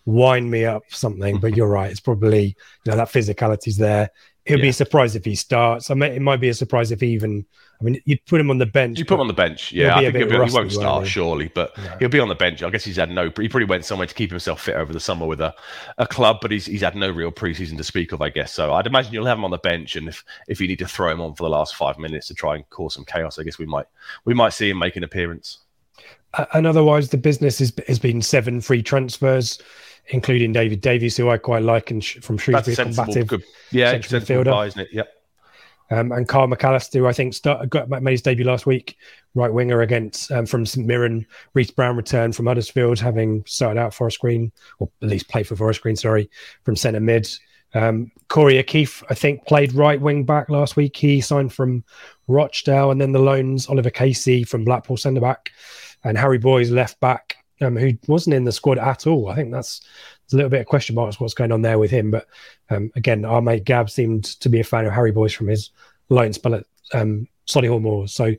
[0.05, 1.39] wind me up something.
[1.39, 4.09] but you're right; it's probably you know that physicality's there.
[4.45, 4.63] He'll yeah.
[4.63, 5.89] be surprised if he starts.
[5.89, 7.45] I mean, it might be a surprise if he even.
[7.79, 8.99] I mean, you'd put him on the bench.
[8.99, 9.95] You put him on the bench, yeah.
[9.95, 12.61] I think he'll be, rusty, he won't start, surely, but he'll be on the bench.
[12.61, 13.25] I guess he's had no.
[13.25, 15.53] He probably went somewhere to keep himself fit over the summer with a,
[15.97, 18.53] a club, but he's he's had no real preseason to speak of, I guess.
[18.53, 20.87] So I'd imagine you'll have him on the bench, and if if you need to
[20.87, 23.43] throw him on for the last five minutes to try and cause some chaos, I
[23.43, 23.85] guess we might
[24.25, 25.59] we might see him make an appearance.
[26.53, 29.61] And otherwise, the business has, has been seven free transfers
[30.07, 34.45] including David Davies, who I quite like, and sh- from Shrewsbury, combative, good, yeah, midfielder,
[34.45, 34.89] buy, isn't it?
[34.91, 35.09] Yep.
[35.91, 38.97] Um, and Kyle McAllister, who I think start, got made his debut last week,
[39.35, 41.25] right winger against um, from St Mirren.
[41.53, 45.55] Reece Brown returned from Huddersfield, having started out Forest Green, or at least played for
[45.55, 46.29] Forest Green, sorry,
[46.63, 47.27] from centre mid.
[47.75, 50.95] Um, Corey O'Keeffe, I think, played right wing back last week.
[50.95, 51.83] He signed from
[52.27, 55.51] Rochdale, and then the loans Oliver Casey from Blackpool centre back,
[56.03, 59.29] and Harry Boyes left back um, who wasn't in the squad at all.
[59.29, 59.81] I think that's
[60.31, 62.11] a little bit of question marks what's going on there with him.
[62.11, 62.27] But
[62.69, 65.71] um, again, our mate Gab seemed to be a fan of Harry Boyes from his
[66.09, 68.13] loan spell at um, Solihull Moors.
[68.13, 68.33] So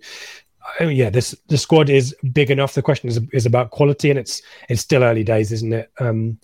[0.81, 2.75] uh, yeah, this the squad is big enough.
[2.75, 5.91] The question is is about quality, and it's it's still early days, isn't it?
[5.99, 6.39] Um,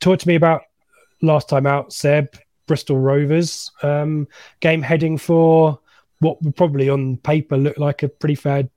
[0.00, 0.62] talk to me about
[1.22, 4.28] last time out, Seb Bristol Rovers um,
[4.60, 5.78] game heading for
[6.20, 8.68] what would probably on paper look like a pretty fair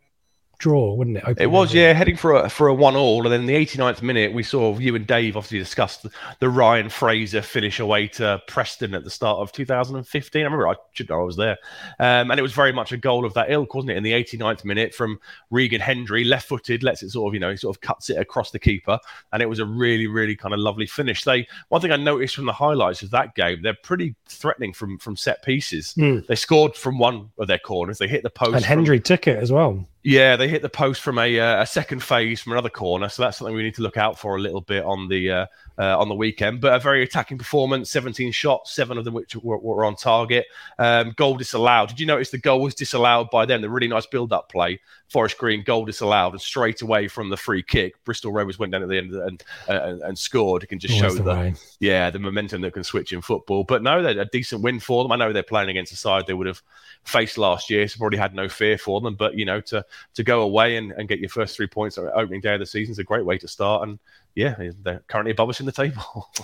[0.60, 1.24] draw, wouldn't it?
[1.26, 4.02] Open it was, yeah, heading for a for a one all, and then the 89th
[4.02, 8.42] minute, we saw you and Dave obviously discussed the, the, Ryan Fraser finish away to
[8.48, 10.42] Preston at the start of 2015.
[10.42, 11.58] I remember I should know I was there,
[12.00, 13.98] um, and it was very much a goal of that ilk, wasn't it?
[13.98, 15.20] In the 89th minute, from
[15.52, 18.52] Regan Hendry, left-footed, lets it sort of you know he sort of cuts it across
[18.52, 19.00] the keeper,
[19.34, 21.24] and it was a really really kind of lovely finish.
[21.24, 24.98] They one thing I noticed from the highlights of that game, they're pretty threatening from
[24.98, 25.94] from set pieces.
[25.98, 26.26] Mm.
[26.26, 29.28] They scored from one of their corners, they hit the post, and Hendry from, took
[29.28, 29.86] it as well.
[30.04, 33.24] Yeah, they hit the post from a, uh, a second phase from another corner, so
[33.24, 35.46] that's something we need to look out for a little bit on the uh,
[35.78, 36.62] uh, on the weekend.
[36.62, 40.46] But a very attacking performance, 17 shots, seven of them which were, were on target.
[40.80, 41.90] Um, goal disallowed.
[41.90, 43.62] Did you notice the goal was disallowed by them?
[43.62, 44.80] The really nice build-up play.
[45.10, 48.84] Forest Green goal disallowed, and straight away from the free kick, Bristol Rovers went down
[48.84, 50.64] at the end and and, and scored.
[50.64, 53.64] It can just show the, the yeah the momentum that can switch in football.
[53.64, 55.14] But no, they're a decent win for them.
[55.14, 56.62] I know they're playing against a side they would have
[57.06, 59.16] faced last year, so probably had no fear for them.
[59.16, 59.86] But you know, to
[60.16, 62.66] to go away and, and get your first three points on opening day of the
[62.66, 63.88] season is a great way to start.
[63.88, 64.00] And
[64.38, 66.30] yeah, they're currently in the table.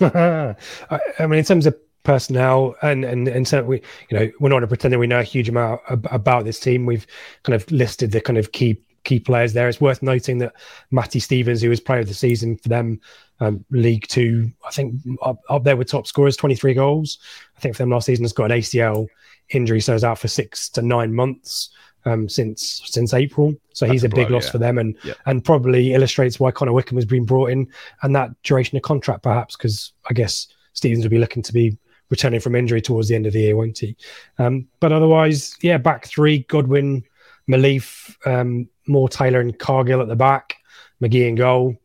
[1.20, 3.80] I mean, in terms of personnel and and and so we
[4.10, 6.86] you know we're not pretending we know a huge amount about this team.
[6.86, 7.06] We've
[7.44, 9.68] kind of listed the kind of key key players there.
[9.68, 10.54] It's worth noting that
[10.90, 13.00] matty stevens who was player of the season for them
[13.40, 17.18] um, league two i think up, up there with top scorers 23 goals.
[17.56, 19.06] I think for them last season has got an acl
[19.50, 21.70] injury so he's out for six to nine months
[22.04, 23.54] um, since since April.
[23.72, 24.50] So That's he's a, big loss yeah.
[24.52, 25.14] for them, and yeah.
[25.26, 27.68] and probably illustrates why Connor Wickham has been brought in,
[28.02, 31.76] and that duration of contract perhaps because I guess Stevens will be looking to be
[32.10, 33.96] returning from injury towards the end of the year, won't he?
[34.38, 37.04] Um, but otherwise, yeah, back three: Godwin,
[37.48, 40.56] Malife, um, Moore, Taylor, and Cargill at the back,
[41.02, 41.76] McGee in goal.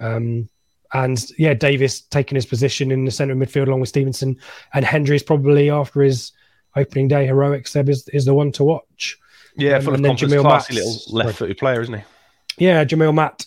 [0.00, 0.48] Um,
[0.94, 4.36] and yeah, Davis taking his position in the centre of midfield along with Stevenson,
[4.74, 6.32] and Hendry is probably after his
[6.76, 9.18] opening day heroic Seb is, is the one to watch.
[9.56, 12.04] Yeah, um, full of confidence, Jamille classy little left-footed player, isn't he?
[12.64, 13.46] Yeah, Jamille Matt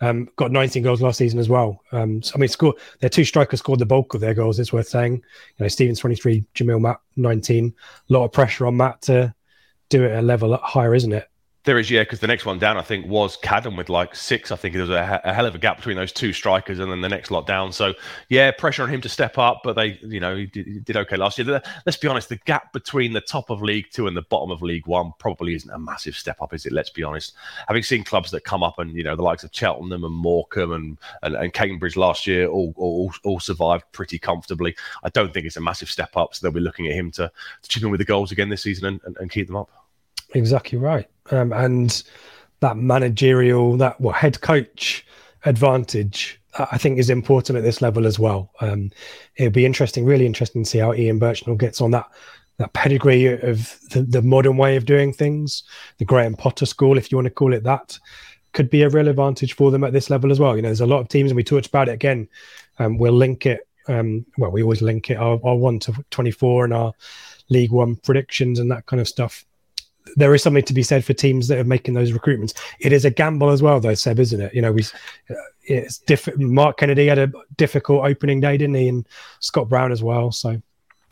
[0.00, 1.82] um, got 19 goals last season as well.
[1.92, 4.58] Um, so, I mean, score their two strikers scored the bulk of their goals.
[4.58, 5.14] It's worth saying.
[5.14, 7.74] You know, Stevens 23, Jamille Matt 19.
[8.08, 9.34] A lot of pressure on Matt to
[9.88, 11.28] do it a level higher, isn't it?
[11.66, 14.52] There is, yeah, because the next one down, I think, was Cadden with like six.
[14.52, 16.92] I think there was a, a, hell of a gap between those two strikers, and
[16.92, 17.72] then the next lot down.
[17.72, 17.92] So,
[18.28, 20.96] yeah, pressure on him to step up, but they, you know, he did, he did
[20.96, 21.60] okay last year.
[21.84, 24.62] Let's be honest, the gap between the top of League Two and the bottom of
[24.62, 26.72] League One probably isn't a massive step up, is it?
[26.72, 27.34] Let's be honest.
[27.66, 30.70] Having seen clubs that come up and you know the likes of Cheltenham and Morecambe
[30.70, 34.76] and and, and Cambridge last year all, all all survived pretty comfortably.
[35.02, 37.28] I don't think it's a massive step up, so they'll be looking at him to,
[37.62, 39.68] to chip in with the goals again this season and, and, and keep them up.
[40.32, 41.08] Exactly right.
[41.30, 42.02] Um, and
[42.60, 45.06] that managerial, that well, head coach
[45.44, 48.50] advantage, I think is important at this level as well.
[48.60, 48.90] Um,
[49.36, 52.08] it'll be interesting, really interesting to see how Ian Burchnall gets on that
[52.58, 55.62] that pedigree of the, the modern way of doing things,
[55.98, 57.98] the Graham Potter school, if you want to call it that,
[58.54, 60.56] could be a real advantage for them at this level as well.
[60.56, 62.28] You know, there's a lot of teams, and we talked about it again.
[62.78, 63.68] Um, we'll link it.
[63.88, 66.92] Um, well, we always link it our, our one to twenty four and our
[67.50, 69.44] League One predictions and that kind of stuff
[70.14, 72.54] there is something to be said for teams that are making those recruitments.
[72.80, 74.54] It is a gamble as well, though, Seb, isn't it?
[74.54, 74.82] You know, we
[75.30, 76.38] uh, it's different.
[76.40, 78.88] Mark Kennedy had a difficult opening day, didn't he?
[78.88, 79.06] And
[79.40, 80.30] Scott Brown as well.
[80.30, 80.60] So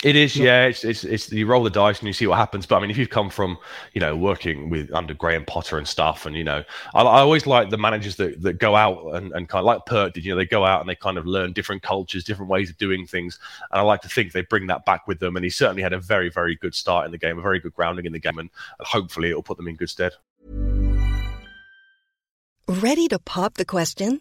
[0.04, 0.66] it is, yeah.
[0.66, 2.66] It's, it's, it's you roll the dice and you see what happens.
[2.66, 3.58] But I mean, if you've come from,
[3.92, 6.62] you know, working with under Graham Potter and stuff, and you know,
[6.94, 9.86] I, I always like the managers that, that go out and, and kind of like
[9.86, 10.24] Pert did.
[10.24, 12.76] You know, they go out and they kind of learn different cultures, different ways of
[12.76, 13.38] doing things,
[13.70, 15.36] and I like to think they bring that back with them.
[15.36, 17.74] And he certainly had a very, very good start in the game, a very good
[17.74, 20.12] grounding in the game, and, and hopefully it'll put them in good stead.
[22.68, 24.20] Ready to pop the question?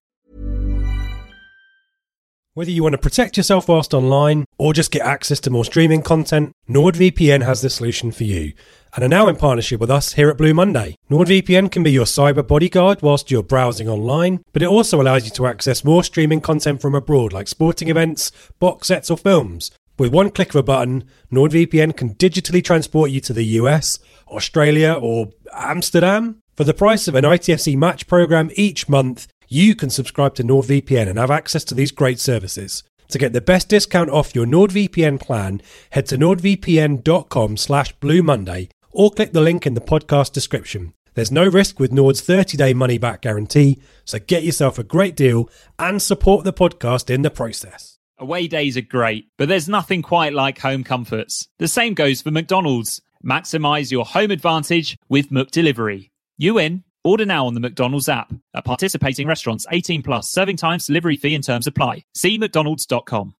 [2.53, 6.01] Whether you want to protect yourself whilst online or just get access to more streaming
[6.01, 8.51] content, NordVPN has the solution for you
[8.93, 10.97] and are now in partnership with us here at Blue Monday.
[11.09, 15.31] NordVPN can be your cyber bodyguard whilst you're browsing online, but it also allows you
[15.31, 19.71] to access more streaming content from abroad like sporting events, box sets, or films.
[19.97, 24.91] With one click of a button, NordVPN can digitally transport you to the US, Australia,
[24.91, 26.41] or Amsterdam.
[26.57, 31.09] For the price of an ITFC match program each month, you can subscribe to NordVPN
[31.09, 32.83] and have access to these great services.
[33.09, 38.69] To get the best discount off your NordVPN plan, head to nordvpn.com slash Blue Monday
[38.91, 40.93] or click the link in the podcast description.
[41.13, 46.01] There's no risk with Nord's 30-day money-back guarantee, so get yourself a great deal and
[46.01, 47.97] support the podcast in the process.
[48.17, 51.49] Away days are great, but there's nothing quite like home comforts.
[51.59, 53.01] The same goes for McDonald's.
[53.21, 56.11] Maximize your home advantage with McDelivery.
[56.37, 56.85] You in?
[57.03, 58.31] Order now on the McDonald's app.
[58.53, 62.05] At participating restaurants, 18 plus, serving times, delivery fee and terms apply.
[62.13, 63.35] See McDonald's.com.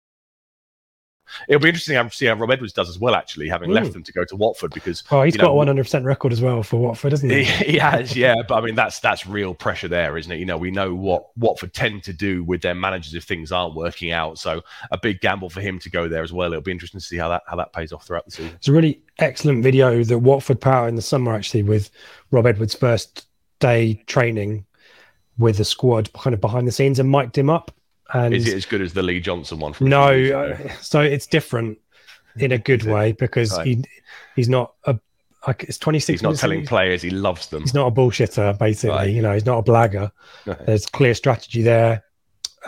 [1.47, 3.73] It'll be interesting to see how Rob Edwards does as well, actually, having Ooh.
[3.73, 5.03] left them to go to Watford because.
[5.11, 7.43] Oh, he's got know, a 100% record as well for Watford, hasn't he?
[7.71, 8.35] He has, yeah.
[8.47, 10.39] But I mean, that's that's real pressure there, isn't it?
[10.39, 13.75] You know, we know what Watford tend to do with their managers if things aren't
[13.75, 14.39] working out.
[14.39, 16.51] So a big gamble for him to go there as well.
[16.51, 18.53] It'll be interesting to see how that how that pays off throughout the season.
[18.55, 21.91] It's a really excellent video that Watford Power in the summer, actually, with
[22.31, 23.27] Rob Edwards' first
[23.61, 24.65] day training
[25.37, 27.71] with the squad kind of behind the scenes and mic'd him up.
[28.13, 29.71] And is it as good as the Lee Johnson one?
[29.71, 31.77] From no, uh, so it's different
[32.37, 33.67] in a good way because right.
[33.67, 33.83] he
[34.35, 34.99] he's not a
[35.47, 38.95] like it's 26 he's not telling players he loves them he's not a bullshitter basically
[38.95, 39.09] right.
[39.09, 40.11] you know he's not a blagger
[40.65, 42.03] there's clear strategy there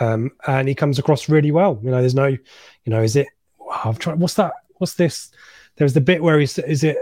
[0.00, 2.38] um, and he comes across really well you know there's no you
[2.86, 3.28] know is it
[3.60, 5.30] oh, i've tried what's that what's this
[5.76, 6.96] there's the bit where he's is it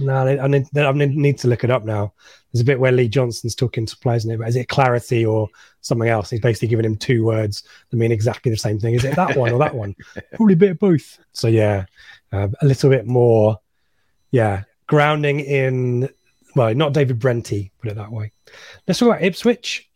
[0.00, 2.12] no I need, I need to look it up now
[2.54, 5.48] there's a bit where Lee Johnson's talking to players, and is it clarity or
[5.80, 6.30] something else?
[6.30, 8.94] He's basically giving him two words that mean exactly the same thing.
[8.94, 9.96] Is it that one or that one?
[10.34, 11.18] Probably a bit of both.
[11.32, 11.86] So yeah,
[12.32, 13.58] uh, a little bit more,
[14.30, 16.08] yeah, grounding in
[16.54, 18.30] well, not David Brenty, put it that way.
[18.86, 19.90] Let's talk about Ipswich.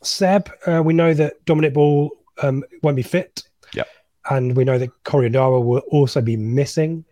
[0.00, 3.42] Seb, uh, we know that Dominic Ball um, won't be fit.
[3.74, 3.82] Yeah.
[4.30, 7.04] And we know that Koreadawa will also be missing.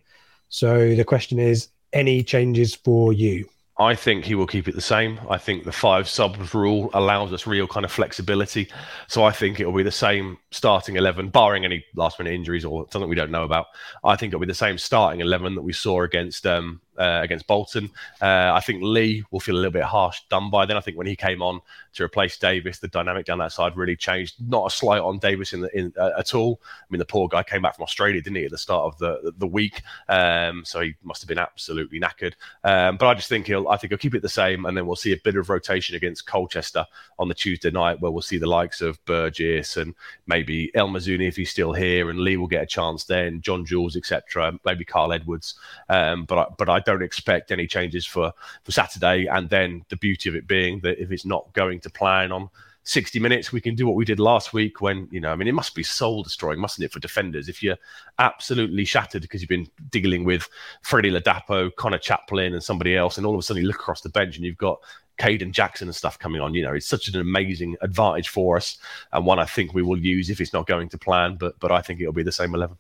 [0.49, 3.49] So the question is, any changes for you?
[3.79, 5.21] I think he will keep it the same.
[5.29, 8.69] I think the five subs rule allows us real kind of flexibility.
[9.07, 12.65] So I think it will be the same starting 11, barring any last minute injuries
[12.65, 13.67] or something we don't know about.
[14.03, 17.47] I think it'll be the same starting 11 that we saw against um, uh, against
[17.47, 17.91] Bolton.
[18.21, 20.77] Uh, I think Lee will feel a little bit harsh done by then.
[20.77, 21.61] I think when he came on
[21.95, 24.37] to replace Davis, the dynamic down that side really changed.
[24.41, 26.61] Not a slight on Davis in, the, in uh, at all.
[26.65, 28.99] I mean, the poor guy came back from Australia, didn't he, at the start of
[28.99, 29.83] the the week?
[30.09, 32.35] Um, so he must have been absolutely knackered.
[32.65, 34.87] Um, but I just think he'll I think he'll keep it the same, and then
[34.87, 36.87] we'll see a bit of rotation against Colchester
[37.19, 39.95] on the Tuesday night, where we'll see the likes of Burgess and
[40.27, 43.65] maybe El Mizouni if he's still here, and Lee will get a chance then, John
[43.65, 44.59] Jules, etc.
[44.65, 45.55] Maybe Kyle Edwards.
[45.89, 48.33] Um, but I, but I don't expect any changes for
[48.65, 49.27] for Saturday.
[49.27, 52.49] And then the beauty of it being that if it's not going to plan on
[52.87, 55.49] 60 minutes, we can do what we did last week when, you know, I mean,
[55.49, 57.49] it must be soul destroying, mustn't it, for defenders?
[57.49, 57.77] If you're
[58.21, 60.49] absolutely shattered because you've been dealing with
[60.83, 64.03] Freddie Ladapo, Connor Chaplin, and somebody else, and all of a sudden you look across
[64.03, 64.79] the bench and you've got
[65.19, 66.55] Kayden Jackson and stuff coming on.
[66.55, 68.79] You know, it's such an amazing advantage for us,
[69.13, 71.37] and one I think we will use if it's not going to plan.
[71.41, 72.77] But but I think it'll be the same eleven.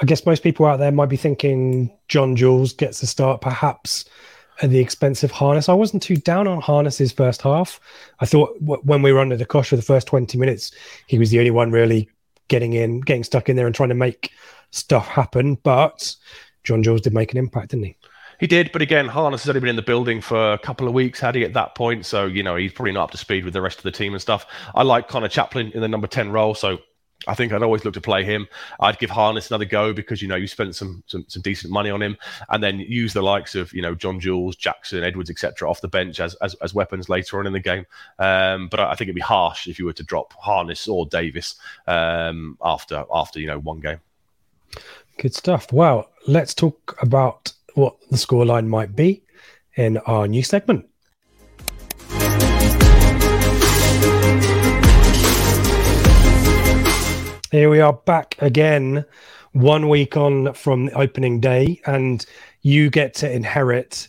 [0.00, 4.06] I guess most people out there might be thinking John Jules gets a start, perhaps
[4.62, 5.68] at the expense of Harness.
[5.68, 7.80] I wasn't too down on Harness's first half.
[8.20, 10.72] I thought w- when we were under the cosh for the first 20 minutes,
[11.06, 12.08] he was the only one really
[12.48, 14.32] getting in, getting stuck in there and trying to make
[14.70, 15.56] stuff happen.
[15.56, 16.14] But
[16.64, 17.96] John Jules did make an impact, didn't he?
[18.38, 20.94] He did, but again, Harness has only been in the building for a couple of
[20.94, 21.20] weeks.
[21.20, 22.06] Had he at that point?
[22.06, 24.14] So you know he's probably not up to speed with the rest of the team
[24.14, 24.46] and stuff.
[24.74, 26.78] I like Conor Chaplin in the number ten role, so
[27.26, 28.48] I think I'd always look to play him.
[28.80, 31.90] I'd give Harness another go because you know you spent some some, some decent money
[31.90, 32.16] on him,
[32.48, 35.68] and then use the likes of you know John Jules, Jackson, Edwards, etc.
[35.68, 37.84] off the bench as, as, as weapons later on in the game.
[38.18, 41.56] Um, but I, think it'd be harsh if you were to drop Harness or Davis
[41.86, 44.00] um, after after you know one game.
[45.18, 45.72] Good stuff.
[45.72, 49.22] Well, let's talk about what the scoreline might be
[49.76, 50.89] in our new segment.
[57.50, 59.04] Here we are back again,
[59.52, 62.24] one week on from the opening day, and
[62.62, 64.06] you get to inherit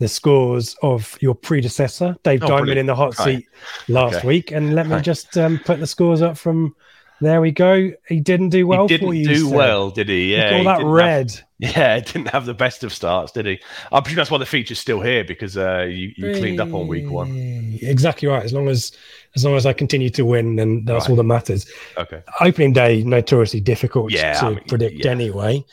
[0.00, 2.80] the scores of your predecessor, Dave oh, Diamond, brilliant.
[2.80, 3.46] in the hot seat
[3.86, 4.26] last okay.
[4.26, 4.50] week.
[4.50, 6.74] And let me just um, put the scores up from
[7.20, 7.90] there we go.
[8.08, 9.34] He didn't do well he didn't for you.
[9.34, 10.34] Do well, did he?
[10.34, 11.30] Yeah, all that red.
[11.30, 13.60] Have, yeah, didn't have the best of starts, did he?
[13.92, 16.88] I presume that's why the feature's still here because uh, you, you cleaned up on
[16.88, 17.78] week one.
[17.82, 18.42] Exactly right.
[18.42, 18.92] As long as
[19.36, 21.10] as long as I continue to win, then that's right.
[21.10, 21.70] all that matters.
[21.98, 22.22] Okay.
[22.40, 25.10] Opening day notoriously difficult yeah, to I mean, predict yeah.
[25.10, 25.64] anyway.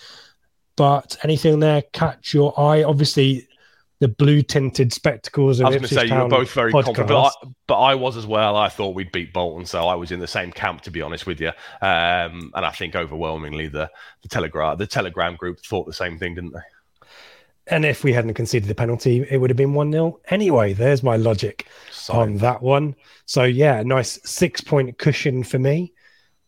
[0.75, 2.83] But anything there catch your eye?
[2.83, 3.46] Obviously,
[3.99, 5.60] the blue tinted spectacles.
[5.60, 6.95] I was going to say you were both very podcast.
[6.95, 7.31] confident, but I,
[7.67, 8.55] but I, was as well.
[8.55, 11.25] I thought we'd beat Bolton, so I was in the same camp to be honest
[11.25, 11.49] with you.
[11.81, 13.89] Um, and I think overwhelmingly the
[14.21, 16.60] the telegram the telegram group thought the same thing, didn't they?
[17.69, 20.73] And if we hadn't conceded the penalty, it would have been one 0 anyway.
[20.73, 21.67] There's my logic
[22.10, 22.95] on that one.
[23.25, 25.93] So yeah, nice six point cushion for me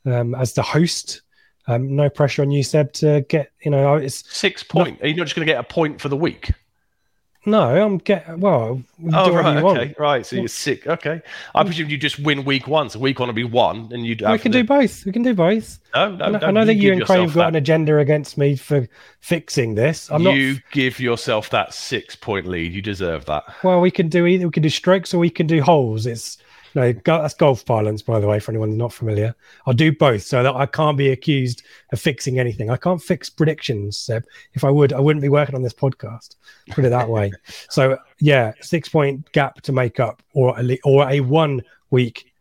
[0.05, 1.21] um, as the host.
[1.67, 4.99] Um, no pressure on you, Seb, to get you know it's six point.
[4.99, 6.51] Not, Are you not just going to get a point for the week?
[7.45, 8.81] No, I'm get well.
[9.13, 9.97] Oh right, okay, want.
[9.97, 10.25] right.
[10.25, 10.85] So you're sick.
[10.85, 11.21] Okay,
[11.55, 11.65] I mm.
[11.65, 12.89] presume you just win week one.
[12.89, 14.15] So week one will be one, and you.
[14.15, 15.05] Do We can do both.
[15.05, 15.79] We can do both.
[15.95, 17.47] No, no, I know, I know that you and Craig have got that.
[17.49, 18.87] an agenda against me for
[19.21, 20.11] fixing this.
[20.11, 20.61] I'm you not...
[20.71, 22.73] give yourself that six point lead.
[22.73, 23.45] You deserve that.
[23.63, 24.45] Well, we can do either.
[24.45, 26.05] We can do strokes or we can do holes.
[26.05, 26.37] It's
[26.75, 29.35] no, that's golf parlance, by the way, for anyone not familiar.
[29.65, 32.69] I'll do both so that I can't be accused of fixing anything.
[32.69, 34.25] I can't fix predictions, Seb.
[34.53, 36.35] If I would, I wouldn't be working on this podcast.
[36.69, 37.31] Put it that way.
[37.69, 42.31] so, yeah, six point gap to make up, or a, or a one week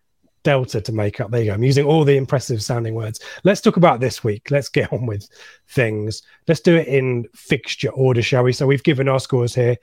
[0.42, 1.30] delta to make up.
[1.30, 1.54] There you go.
[1.54, 3.20] I'm using all the impressive sounding words.
[3.44, 4.50] Let's talk about this week.
[4.50, 5.28] Let's get on with
[5.68, 6.22] things.
[6.46, 8.52] Let's do it in fixture order, shall we?
[8.52, 9.76] So, we've given our scores here.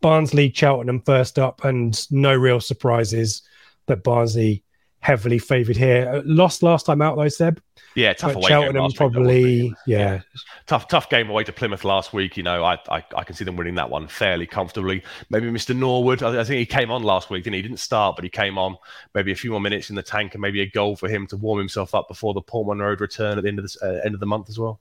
[0.00, 3.42] Barnsley, Cheltenham first up, and no real surprises
[3.88, 4.62] that Barnsley
[5.00, 6.10] heavily favoured here.
[6.12, 7.60] Uh, lost last time out though, Seb.
[7.94, 9.62] Yeah, tough away Cheltenham probably.
[9.62, 9.98] Week, yeah.
[9.98, 10.20] yeah.
[10.66, 12.36] tough tough game away to Plymouth last week.
[12.36, 15.02] You know, I, I, I can see them winning that one fairly comfortably.
[15.30, 15.74] Maybe Mr.
[15.74, 16.22] Norwood.
[16.22, 17.58] I, I, think he came on last week, didn't he?
[17.58, 18.76] He didn't start, but he came on.
[19.14, 21.36] Maybe a few more minutes in the tank, and maybe a goal for him to
[21.36, 24.14] warm himself up before the Portman Road return at the end of the uh, end
[24.14, 24.80] of the month as well.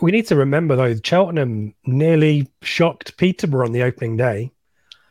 [0.00, 4.50] We need to remember though, Cheltenham nearly shocked Peterborough on the opening day.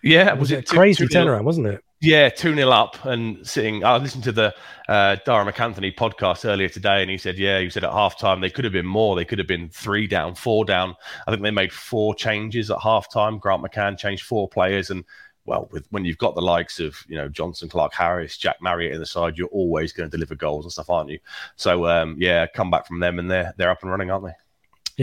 [0.02, 1.84] Yeah, was, was it, it crazy turnaround, wasn't it?
[2.02, 3.84] Yeah, 2 0 up and sitting.
[3.84, 4.56] I listened to the
[4.88, 8.50] uh, Darragh MacAnthony podcast earlier today, and he said, Yeah, he said at halftime they
[8.50, 9.18] could have been more.
[9.18, 10.96] They could have been three down, four down.
[11.28, 13.38] I think they made four changes at halftime.
[13.38, 14.92] Grant McCann changed four players.
[14.92, 15.04] And
[15.44, 19.00] well, with when you've got the likes of, you know, Johnson, Clarke-Harris, Jack Marriott in
[19.02, 21.20] the side, you're always going to deliver goals and stuff, aren't you?
[21.58, 24.34] So, um, yeah, come back from them and they're, they're up and running, aren't they?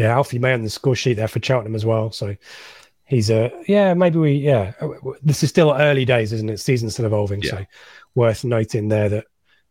[0.01, 2.11] Yeah, Alfie May on the score sheet there for Cheltenham as well.
[2.11, 2.37] So
[3.07, 4.73] he's a yeah maybe we yeah
[5.23, 7.51] this is still early days isn't it season's still evolving yeah.
[7.51, 7.64] so
[8.14, 9.25] worth noting there that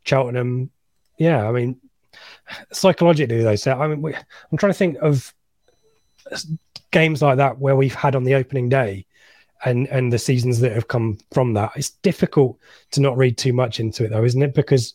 [0.03, 0.69] cheltenham
[1.17, 1.79] yeah i mean
[2.71, 5.33] psychologically though so i mean we, i'm trying to think of
[6.91, 9.05] games like that where we've had on the opening day
[9.65, 11.71] and and the seasons that have come from that.
[11.75, 12.57] It's difficult
[12.91, 14.53] to not read too much into it, though, isn't it?
[14.53, 14.93] Because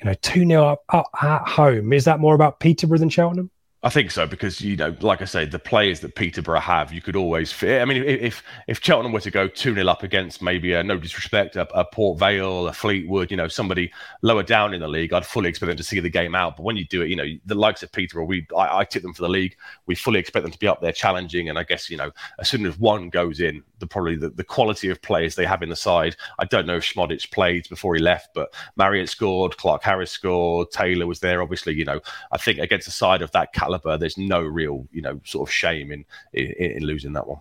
[0.00, 1.92] you know, two 0 up, up at home.
[1.92, 3.50] Is that more about Peterborough than Cheltenham?
[3.82, 7.00] I think so because you know, like I say, the players that Peterborough have, you
[7.00, 7.80] could always fit.
[7.80, 10.98] I mean, if if Cheltenham were to go two 0 up against maybe a no
[10.98, 13.90] disrespect, a, a, Port Vale, a Fleetwood, you know, somebody
[14.20, 16.58] lower down in the league, I'd fully expect them to see the game out.
[16.58, 19.02] But when you do it, you know, the likes of Peterborough, we I, I tip
[19.02, 19.56] them for the league.
[19.86, 21.48] We fully expect them to be up there challenging.
[21.48, 24.44] And I guess you know, as soon as one goes in, the probably the, the
[24.44, 26.16] quality of players they have in the side.
[26.38, 31.06] I don't know if Szmodic played before he left, but Marriott scored, Clarke-Harris scored, Taylor
[31.06, 31.40] was there.
[31.40, 32.00] Obviously, you know,
[32.30, 35.52] I think against a side of that caliber, there's no real, you know, sort of
[35.52, 37.40] shame in, in, in losing that one.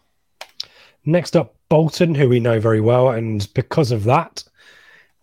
[1.06, 4.44] Next up, Bolton, who we know very well, and because of that,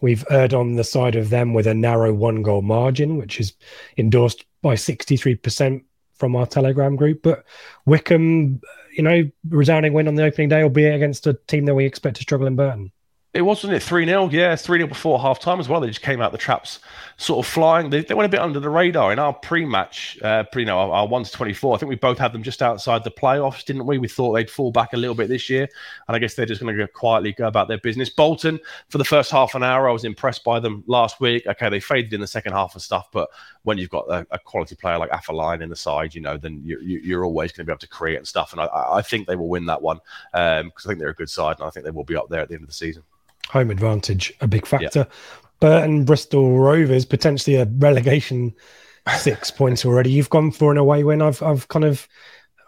[0.01, 3.53] we've erred on the side of them with a narrow one goal margin, which is
[3.99, 5.85] endorsed by 63%
[6.15, 7.23] from our Telegram group.
[7.23, 7.45] But
[7.85, 8.61] Wycombe,
[8.97, 12.17] you know, resounding win on the opening day, albeit against a team that we expect
[12.17, 12.91] to struggle in Burton.
[13.37, 14.31] It wasn't it 3 0?
[14.31, 15.79] Yeah, 3 0 before half time as well.
[15.79, 16.79] They just came out the traps
[17.19, 17.91] sort of flying.
[17.91, 20.67] They, they went a bit under the radar in our pre match, uh, pre, you
[20.67, 21.75] know, our, our 1 to 24.
[21.75, 23.99] I think we both had them just outside the playoffs, didn't we?
[23.99, 25.69] We thought they'd fall back a little bit this year.
[26.09, 28.09] And I guess they're just going to quietly go about their business.
[28.09, 28.59] Bolton,
[28.89, 31.47] for the first half an hour, I was impressed by them last week.
[31.47, 33.09] Okay, they faded in the second half and stuff.
[33.13, 33.29] But
[33.65, 36.63] when you've got a, a quality player like Afolayan in the side, you know, then
[36.65, 38.53] you, you, you're always going to be able to create and stuff.
[38.53, 40.01] And I, I think they will win that one
[40.33, 42.31] because um, I think they're a good side and I think they will be up
[42.31, 43.03] there at the end of the season
[43.49, 45.07] home advantage a big factor.
[45.09, 45.17] Yeah.
[45.61, 48.55] Burton Bristol Rovers potentially a relegation
[49.19, 50.11] six points already.
[50.11, 51.23] You've gone for an away win.
[51.23, 52.07] I've I've kind of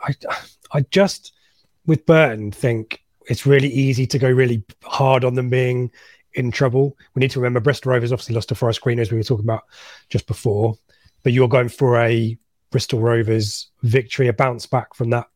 [0.03, 0.15] I
[0.73, 1.33] I just
[1.87, 5.91] with Burton think it's really easy to go really hard on them being
[6.35, 6.97] in trouble.
[7.15, 9.45] We need to remember Bristol Rovers obviously lost to Forest Green as we were talking
[9.45, 9.65] about
[10.09, 10.75] just before,
[11.23, 12.39] but you're going for a
[12.71, 15.27] Bristol Rovers victory, a bounce back from that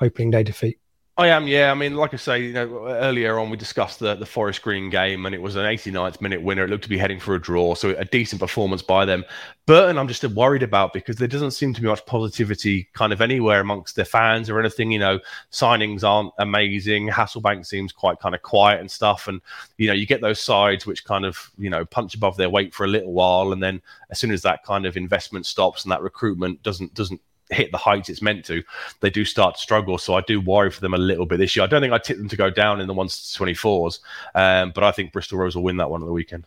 [0.00, 0.79] opening day defeat.
[1.20, 1.70] I am, yeah.
[1.70, 4.88] I mean, like I say, you know, earlier on we discussed the, the Forest Green
[4.88, 6.64] game, and it was an 89th minute winner.
[6.64, 9.26] It looked to be heading for a draw, so a decent performance by them.
[9.66, 13.20] Burton, I'm just worried about because there doesn't seem to be much positivity kind of
[13.20, 14.90] anywhere amongst their fans or anything.
[14.90, 15.20] You know,
[15.52, 17.08] signings aren't amazing.
[17.10, 19.42] Hasselbaink seems quite kind of quiet and stuff, and
[19.76, 22.72] you know, you get those sides which kind of you know punch above their weight
[22.72, 25.92] for a little while, and then as soon as that kind of investment stops and
[25.92, 28.62] that recruitment doesn't doesn't hit the heights it's meant to,
[29.00, 29.98] they do start to struggle.
[29.98, 31.64] So I do worry for them a little bit this year.
[31.64, 34.00] I don't think I tip them to go down in the ones twenty fours,
[34.34, 36.44] um, but I think Bristol Rose will win that one on the weekend.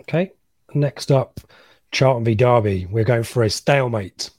[0.00, 0.32] Okay.
[0.74, 1.40] Next up,
[1.92, 2.86] Charlton v Derby.
[2.90, 4.30] We're going for a stalemate.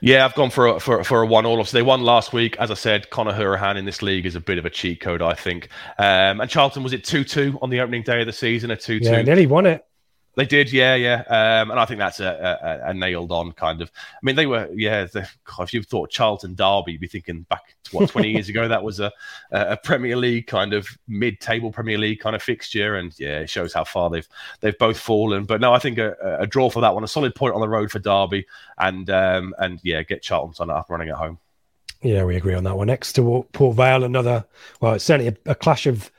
[0.00, 1.62] Yeah, I've gone for a, for, for a one all.
[1.64, 2.56] So they won last week.
[2.58, 5.20] As I said, Conor Hourihane in this league is a bit of a cheat code,
[5.20, 5.68] I think.
[5.98, 8.70] Um, and Charlton was it two two on the opening day of the season?
[8.70, 9.10] A two two.
[9.10, 9.84] Yeah, nearly won it.
[10.36, 13.82] They did, yeah, yeah, um, and I think that's a, a, a, nailed on kind
[13.82, 13.90] of.
[13.96, 15.04] I mean, they were, yeah.
[15.04, 18.48] The, God, if you thought Charlton Derby, you'd be thinking back to what twenty years
[18.48, 19.12] ago that was a,
[19.50, 23.72] a Premier League kind of mid-table Premier League kind of fixture, and yeah, it shows
[23.72, 24.28] how far they've
[24.60, 25.44] they've both fallen.
[25.46, 27.68] But no, I think a, a draw for that one, a solid point on the
[27.68, 28.46] road for Derby,
[28.78, 31.38] and um, and yeah, get Charlton up running at home.
[32.02, 32.86] Yeah, we agree on that one.
[32.86, 34.46] Next to Port Vale, another
[34.80, 36.10] well, it's certainly a, a clash of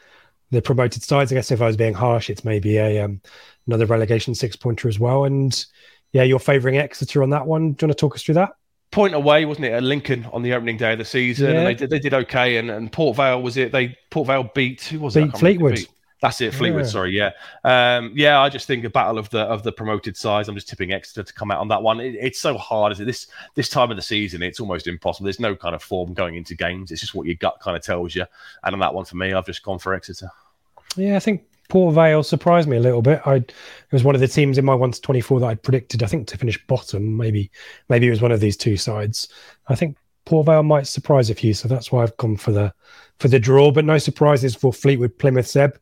[0.51, 1.31] the promoted sides.
[1.31, 3.21] I guess if I was being harsh, it's maybe a um,
[3.67, 5.25] another relegation six pointer as well.
[5.25, 5.65] And
[6.11, 7.73] yeah, you're favouring Exeter on that one.
[7.73, 8.51] Do you want to talk us through that?
[8.91, 11.51] Point away, wasn't it, at Lincoln on the opening day of the season?
[11.51, 11.59] Yeah.
[11.59, 12.57] And they did they did okay.
[12.57, 13.71] And, and Port Vale was it?
[13.71, 15.37] They Port Vale beat who was beat it?
[15.37, 15.75] Fleetwood.
[15.75, 15.89] Beat.
[16.21, 16.85] That's it, Fleetwood.
[16.85, 16.89] Yeah.
[16.89, 17.31] Sorry, yeah,
[17.63, 18.39] um, yeah.
[18.39, 20.47] I just think a battle of the of the promoted sides.
[20.47, 21.99] I'm just tipping Exeter to come out on that one.
[21.99, 23.05] It, it's so hard, is it?
[23.05, 25.25] This this time of the season, it's almost impossible.
[25.25, 26.91] There's no kind of form going into games.
[26.91, 28.25] It's just what your gut kind of tells you.
[28.63, 30.29] And on that one, for me, I've just gone for Exeter.
[30.95, 33.19] Yeah, I think Port Vale surprised me a little bit.
[33.25, 33.53] I it
[33.91, 36.03] was one of the teams in my one to twenty four that I'd predicted.
[36.03, 37.17] I think to finish bottom.
[37.17, 37.49] Maybe
[37.89, 39.29] maybe it was one of these two sides.
[39.69, 42.71] I think Port Vale might surprise a few, so that's why I've gone for the
[43.17, 43.71] for the draw.
[43.71, 45.79] But no surprises for Fleetwood Plymouth Seb.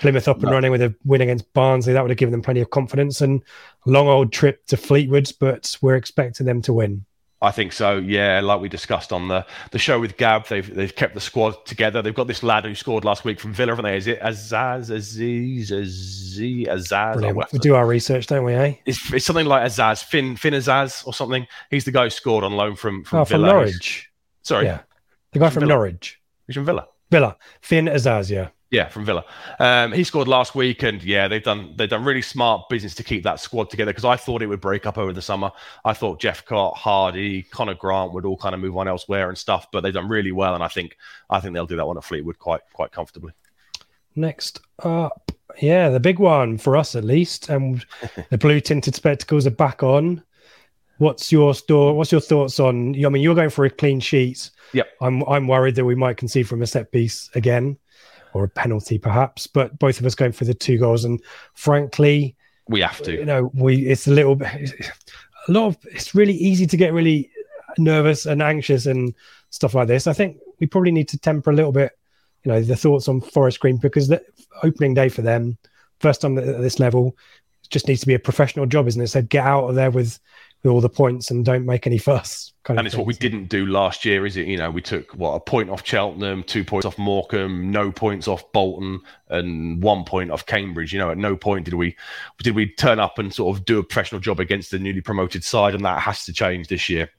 [0.00, 0.52] Plymouth up and no.
[0.52, 1.92] running with a win against Barnsley.
[1.92, 3.42] That would have given them plenty of confidence and
[3.86, 7.04] long old trip to Fleetwood, but we're expecting them to win.
[7.44, 7.98] I think so.
[7.98, 11.66] Yeah, like we discussed on the, the show with Gab, they've they've kept the squad
[11.66, 12.00] together.
[12.00, 13.98] They've got this lad who scored last week from Villa, haven't they?
[13.98, 17.52] Is it Azaz Aziz Aziz Azaz?
[17.52, 18.54] We do our research, don't we?
[18.54, 18.76] Eh?
[18.86, 21.46] It's, it's something like Azaz Finn Finn Azaz or something.
[21.70, 23.48] He's the guy who scored on loan from from, oh, Villa.
[23.48, 24.10] from Norwich.
[24.42, 24.80] Sorry, yeah,
[25.32, 26.20] the guy from, from Norwich.
[26.46, 26.88] He's from Villa.
[27.10, 28.48] Villa Finn Azaz, yeah.
[28.74, 29.24] Yeah, from Villa.
[29.60, 33.04] Um, he scored last week, and yeah, they've done they've done really smart business to
[33.04, 35.52] keep that squad together because I thought it would break up over the summer.
[35.84, 39.68] I thought Jephcott, Hardie, Conor Grant would all kind of move on elsewhere and stuff,
[39.70, 40.96] but they've done really well, and I think
[41.30, 43.32] I think they'll do that one at Fleetwood quite quite comfortably.
[44.16, 47.86] Next up, yeah, the big one for us at least, and
[48.30, 50.20] the blue tinted spectacles are back on.
[50.98, 51.94] What's your store?
[51.94, 52.94] What's your thoughts on?
[53.04, 54.50] I mean, you're going for a clean sheet.
[54.72, 54.88] Yep.
[55.00, 57.78] I'm I'm worried that we might concede from a set piece again,
[58.34, 59.46] or a penalty perhaps.
[59.46, 61.20] But both of us going for the two goals, and
[61.54, 62.36] frankly,
[62.68, 63.12] we have to.
[63.12, 64.72] You know, we it's a little bit
[65.48, 67.30] a lot of it's really easy to get really
[67.78, 69.14] nervous and anxious and
[69.50, 70.06] stuff like this.
[70.06, 71.92] I think we probably need to temper a little bit,
[72.44, 74.22] you know, the thoughts on Forest Green because the
[74.62, 75.58] opening day for them,
[76.00, 77.16] first time at this level,
[77.70, 79.08] just needs to be a professional job, isn't it?
[79.08, 80.18] So get out of there with with
[80.70, 82.52] all the points and don't make any fuss.
[82.68, 84.46] and it's what we didn't do last year, is it?
[84.46, 88.28] You know, we took what a point off Cheltenham, two points off Morecambe, no points
[88.28, 90.92] off Bolton, and one point off Cambridge.
[90.92, 91.96] You know, at no point did we
[92.42, 95.44] did we turn up and sort of do a professional job against the newly promoted
[95.44, 97.10] side, and that has to change this year.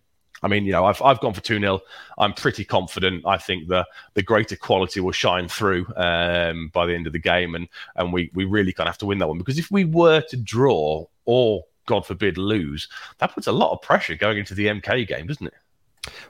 [0.42, 1.80] I mean, you know, I've I've gone for two 0
[2.18, 3.26] I'm pretty confident.
[3.26, 3.86] I think the
[4.16, 8.12] the greater quality will shine through um, by the end of the game, and and
[8.12, 10.38] we we really kind of have to win that one because if we were to
[10.38, 12.88] draw or God forbid, lose,
[13.20, 15.54] that puts a lot of pressure going into the MK game, doesn't it?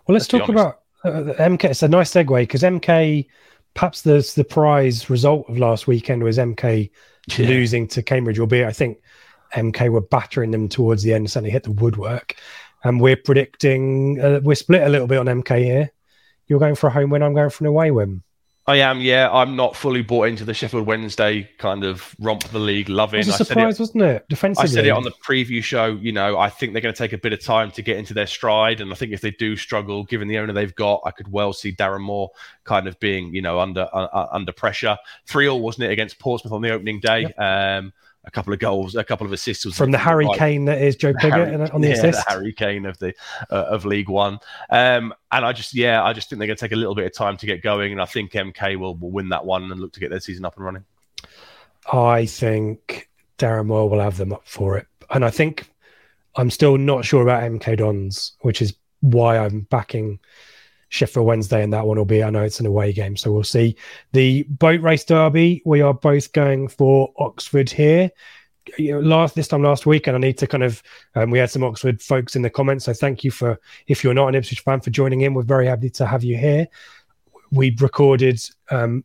[0.06, 1.66] Well, let's, let's talk about uh, MK.
[1.66, 3.28] It's a nice segue because MK,
[3.74, 6.90] perhaps the surprise result of last weekend was MK
[7.28, 7.48] yeah.
[7.48, 9.00] losing to Cambridge, albeit I think
[9.54, 12.36] MK were battering them towards the end, suddenly hit the woodwork.
[12.84, 15.92] And we're predicting, uh, we're split a little bit on MK here.
[16.48, 18.22] You're going for a home win, I'm going for an away win.
[18.68, 19.30] I am, yeah.
[19.32, 23.20] I'm not fully bought into the Sheffield Wednesday kind of romp the league loving.
[23.20, 24.28] It was a surprise, it, wasn't it?
[24.28, 24.70] Defensively.
[24.70, 25.86] I said it on the preview show.
[26.02, 28.16] You know, I think they're going to take a bit of time to get into
[28.16, 31.12] their stride, and I think if they do struggle, given the owner they've got, I
[31.12, 32.32] could well see Darren Moore
[32.64, 34.98] kind of being, you know, under uh, uh under pressure.
[35.28, 37.22] Three all wasn't it against Portsmouth on the opening day?
[37.22, 37.40] Yep.
[37.40, 37.94] Um,
[38.26, 40.28] a couple of goals, a couple of assists from the Harry.
[40.36, 42.26] Kane that is Joe Pigott on the yeah, assist.
[42.26, 43.14] The Harry Kane of the
[43.50, 46.62] uh, of League One, um, and I just yeah, I just think they're going to
[46.66, 49.12] take a little bit of time to get going, and I think MK will, will
[49.12, 50.86] win that one and look to get their season up and running.
[51.92, 55.70] I think Darren Moore will have them up for it, and I think
[56.36, 60.20] I'm still not sure about MK Dons, which is why I'm backing
[60.96, 62.24] Sheffield Wednesday, and that one will be.
[62.24, 63.76] I know it's an away game, so we'll see.
[64.14, 68.10] The boat race derby, we are both going for Oxford here.
[68.78, 70.82] You know, last this time last week, and I need to kind of
[71.16, 74.14] um, we had some Oxford folks in the comments, so thank you for if you're
[74.14, 75.34] not an Ipswich fan for joining in.
[75.34, 76.68] We're very happy to have you here.
[77.52, 78.40] We recorded
[78.72, 79.04] um,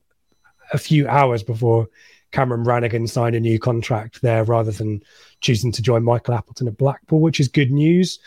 [0.72, 1.88] a few hours before
[2.30, 5.02] Cameron Brannagan signed a new contract there, rather than
[5.40, 8.20] choosing to join Michael Appleton at Blackpool, which is good news.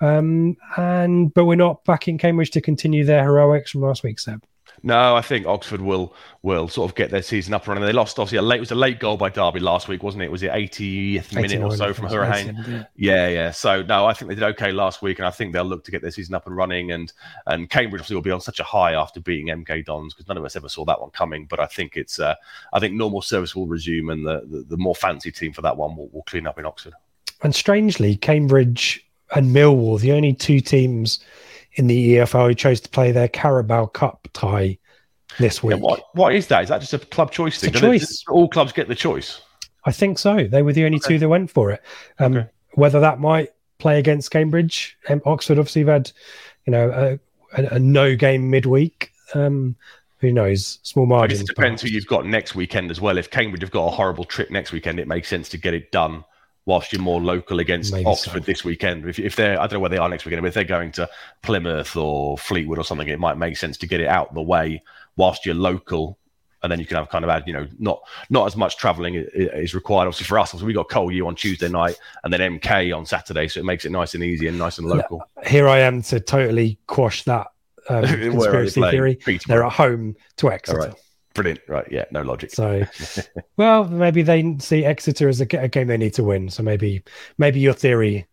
[0.00, 4.18] Um, and but we're not back in Cambridge to continue their heroics from last week,
[4.18, 4.42] Seb.
[4.82, 7.84] No, I think Oxford will will sort of get their season up and running.
[7.84, 10.22] They lost obviously a late it was a late goal by Derby last week, wasn't
[10.22, 10.30] it?
[10.30, 12.86] Was it 80th minute or so from Hourihane?
[12.94, 13.50] Yeah, yeah.
[13.50, 15.90] So no, I think they did okay last week, and I think they'll look to
[15.90, 16.92] get their season up and running.
[16.92, 17.12] And
[17.46, 20.36] and Cambridge obviously will be on such a high after beating MK Dons because none
[20.36, 21.46] of us ever saw that one coming.
[21.46, 22.34] But I think it's uh,
[22.72, 25.76] I think normal service will resume, and the, the, the more fancy team for that
[25.76, 26.94] one will, will clean up in Oxford.
[27.42, 31.20] And strangely, Cambridge and Millwall, the only two teams
[31.74, 34.78] in the EFL who chose to play their Carabao Cup tie
[35.38, 35.76] this week.
[35.76, 36.62] Yeah, what, what is that?
[36.62, 37.72] Is that just a club choice thing?
[37.72, 38.24] choice.
[38.28, 39.40] all clubs get the choice.
[39.84, 40.44] I think so.
[40.44, 41.14] They were the only okay.
[41.14, 41.82] two that went for it.
[42.18, 42.48] Um, okay.
[42.74, 46.12] Whether that might play against Cambridge, um, Oxford obviously have had,
[46.66, 46.90] you know,
[47.54, 49.12] a, a, a no game midweek.
[49.34, 49.76] Um,
[50.18, 50.80] who knows?
[50.82, 51.40] Small margins.
[51.40, 53.18] it depends who you've got next weekend as well.
[53.18, 55.92] If Cambridge have got a horrible trip next weekend, it makes sense to get it
[55.92, 56.24] done
[56.68, 58.46] whilst you're more local against Maybe Oxford so.
[58.46, 59.08] this weekend.
[59.08, 60.92] If, if they're, I don't know where they are next weekend, but if they're going
[60.92, 61.08] to
[61.42, 64.82] Plymouth or Fleetwood or something, it might make sense to get it out the way
[65.16, 66.18] whilst you're local.
[66.62, 68.00] And then you can have kind of add, you know, not
[68.30, 70.08] not as much travelling is required.
[70.08, 73.46] Obviously, for us, we got Col U on Tuesday night and then MK on Saturday,
[73.46, 75.22] so it makes it nice and easy and nice and local.
[75.46, 77.46] Here I am to totally quash that
[77.88, 79.18] um, conspiracy theory.
[79.46, 80.94] They're at home to Exeter.
[81.34, 81.60] Brilliant.
[81.68, 81.86] Right.
[81.90, 82.04] Yeah.
[82.10, 82.50] No logic.
[82.50, 82.84] So,
[83.56, 86.48] well, maybe they see Exeter as a, a, game they need to win.
[86.48, 87.02] So maybe,
[87.36, 88.26] maybe your theory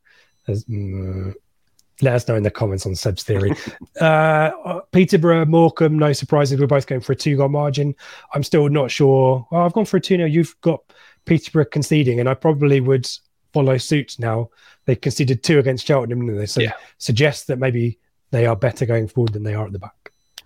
[0.47, 1.33] is, mm,
[2.01, 3.53] let us know in the comments on Seb's theory.
[4.01, 6.59] uh, Peterborough, Morecambe, no surprises.
[6.59, 7.95] We're both going for a two goal margin.
[8.33, 9.47] I'm still not sure.
[9.51, 10.27] Well, I've gone for a 2 0.
[10.27, 10.81] You've got
[11.25, 13.07] Peterborough conceding, and I probably would
[13.53, 14.49] follow suit now.
[14.85, 16.45] They conceded two against Cheltenham, didn't they?
[16.45, 16.73] So yeah.
[16.97, 17.99] suggest that maybe
[18.31, 20.04] they are better going forward than they are at the back.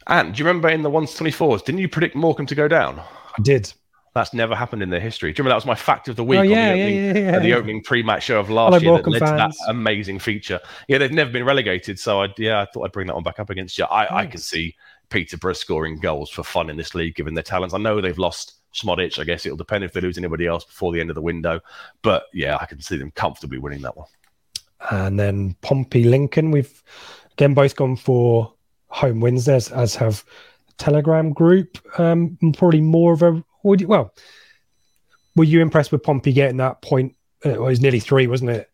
[0.10, 2.99] And do you remember in the 124s, didn't you predict Morecambe to go down?
[2.99, 3.72] I did.
[4.16, 5.32] That's never happened in their history.
[5.32, 6.39] Do you remember that was my fact of the week?
[6.39, 9.03] Oh, yeah, the opening, yeah, yeah, yeah, the opening pre-match show of last Hello, year
[9.03, 9.55] that led fans.
[9.55, 10.60] to that amazing feature.
[10.88, 13.39] Yeah, they've never been relegated, so I, yeah, I thought I'd bring that one back
[13.39, 13.86] up against you.
[13.86, 14.12] I, nice.
[14.12, 14.76] I can see
[15.10, 17.76] Peterborough scoring goals for fun in this league, given their talents.
[17.76, 19.20] I know they've lost Szmodics.
[19.20, 21.60] I guess it'll depend if they lose anybody else before the end of the window,
[22.01, 24.07] but yeah, I can see them comfortably winning that one.
[24.89, 26.84] And then Pompey Lincoln, we've
[27.34, 28.53] again both gone for
[28.89, 30.23] home wins, as as have
[30.77, 31.77] Telegram group.
[31.99, 34.13] Um, probably more of a well.
[35.35, 37.15] Were you impressed with Pompey getting that point?
[37.45, 38.69] Uh, it was nearly three, wasn't it?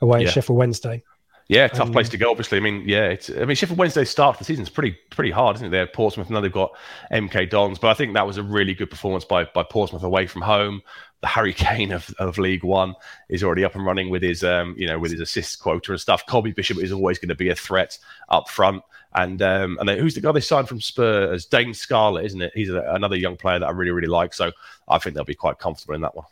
[0.00, 0.28] Away yeah.
[0.28, 1.02] at Sheffield Wednesday.
[1.48, 2.30] Yeah, tough Um, place to go.
[2.30, 3.28] Obviously, I mean, yeah, it's.
[3.28, 5.70] I mean, Sheffield Wednesday's start for the season is pretty pretty hard, isn't it?
[5.70, 6.72] They're Portsmouth, now they've got
[7.12, 10.26] MK Dons, but I think that was a really good performance by by Portsmouth away
[10.26, 10.80] from home.
[11.20, 12.94] The Harry Kane of, of League One
[13.28, 16.00] is already up and running with his, um, you know, with his assist quota and
[16.00, 16.24] stuff.
[16.26, 17.98] Colby Bishop is always going to be a threat
[18.30, 18.82] up front.
[19.16, 21.46] And um, and then who's the guy they signed from Spurs?
[21.46, 22.52] Dane Scarlett, isn't it?
[22.54, 24.34] He's a, another young player that I really really like.
[24.34, 24.50] So
[24.88, 26.26] I think they'll be quite comfortable in that one.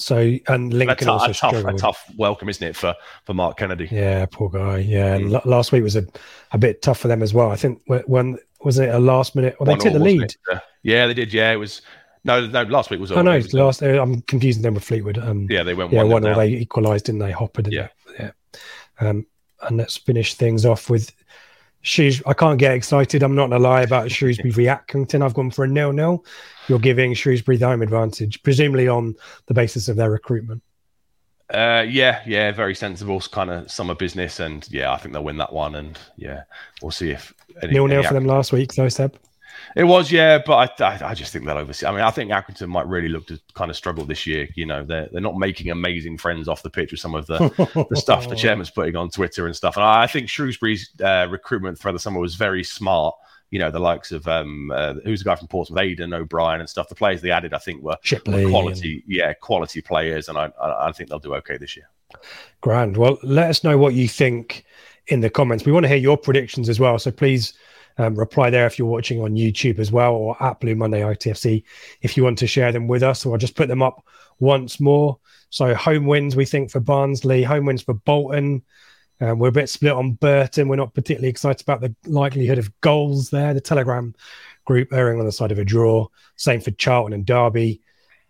[0.00, 2.94] So and Lincoln tou- also a tough, a tough welcome, isn't it, for
[3.24, 3.88] for Mark Kennedy?
[3.90, 4.78] Yeah, poor guy.
[4.78, 5.32] Yeah, and Mm.
[5.32, 6.06] la- last week was a,
[6.52, 7.50] a bit tough for them as well.
[7.50, 9.56] I think when was it a last minute?
[9.58, 10.34] Well, they One took the all, lead.
[10.50, 11.32] Uh, yeah, they did.
[11.34, 11.82] Yeah, it was.
[12.24, 12.62] No, no.
[12.62, 13.10] Last week was.
[13.12, 13.82] Oh no, it was- last.
[13.82, 15.18] Uh, I'm confusing them with Fleetwood.
[15.18, 16.22] Um, Yeah, they went yeah, one.
[16.22, 17.32] one or they equalised, didn't they?
[17.32, 17.88] Hopper, didn't Yeah.
[18.16, 18.24] they?
[18.24, 18.30] Yeah.
[19.00, 19.26] Um,
[19.62, 21.12] and let's finish things off with
[21.82, 22.22] Shrews.
[22.26, 23.22] I can't get excited.
[23.22, 25.22] I'm not gonna lie about Shrewsbury v Accrington.
[25.22, 26.24] I've gone for a nil nil.
[26.68, 29.14] You're giving Shrewsbury the home advantage, presumably on
[29.46, 30.62] the basis of their recruitment.
[31.52, 35.38] Uh, yeah, yeah, very sensible kind of summer business, and yeah, I think they'll win
[35.38, 35.76] that one.
[35.76, 36.42] And yeah,
[36.82, 39.16] we'll see if any, Nil nil for them last week, though, Seb.
[39.76, 41.86] It was, yeah, but I, I, I just think they'll oversee.
[41.86, 44.48] I mean, I think Accrington might really look to kind of struggle this year.
[44.54, 47.38] You know, they're they're not making amazing friends off the pitch with some of the,
[47.90, 49.76] the stuff the chairman's putting on Twitter and stuff.
[49.76, 53.14] And I, I think Shrewsbury's uh, recruitment throughout the summer was very smart.
[53.50, 56.68] You know, the likes of um, uh, who's the guy from Portsmouth, Aiden O'Brien and
[56.68, 56.88] stuff.
[56.88, 57.96] The players they added, I think, were,
[58.50, 61.88] quality, yeah, quality players, and I, I I think they'll do okay this year.
[62.60, 62.96] Grand.
[62.96, 64.64] Well, let us know what you think
[65.08, 65.64] in the comments.
[65.64, 66.98] We want to hear your predictions as well.
[66.98, 67.54] So please
[67.98, 71.64] um, reply there if you're watching on YouTube as well or at Blue Monday ITFC
[72.00, 73.26] if you want to share them with us.
[73.26, 74.04] or I'll just put them up
[74.38, 75.18] once more.
[75.50, 78.62] So home wins, we think, for Barnsley, home wins for Bolton.
[79.20, 80.68] Um, we're a bit split on Burton.
[80.68, 83.52] We're not particularly excited about the likelihood of goals there.
[83.52, 84.14] The Telegram
[84.64, 86.06] group erring on the side of a draw.
[86.36, 87.80] Same for Charlton and Derby.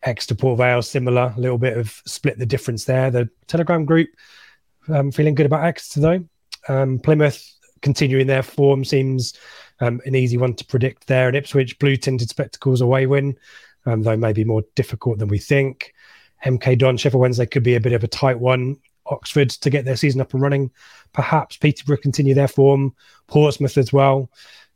[0.03, 3.11] Exeter Port Vale, similar, a little bit of split the difference there.
[3.11, 4.09] The Telegram group
[4.89, 6.25] um, feeling good about Exeter though.
[6.69, 9.35] Um, Plymouth continuing their form seems
[9.81, 11.29] um, an easy one to predict there.
[11.29, 13.37] And Ipswich blue tinted spectacles away win,
[13.87, 15.95] um, though maybe more difficult than we think.
[16.45, 18.77] MK Don Sheffield Wednesday could be a bit of a tight one.
[19.07, 20.71] Oxford to get their season up and running,
[21.15, 22.95] perhaps Peterborough continue their form.
[23.27, 24.31] Portsmouth as well,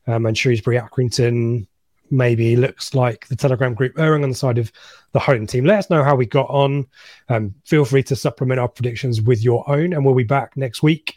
[0.07, 1.67] um, and Shrewsbury Accrington
[2.11, 4.73] maybe looks like the Telegram group erring on the side of
[5.13, 5.65] the home team.
[5.65, 6.87] Let us know how we got on.
[7.29, 10.83] Um, feel free to supplement our predictions with your own, and we'll be back next
[10.83, 11.17] week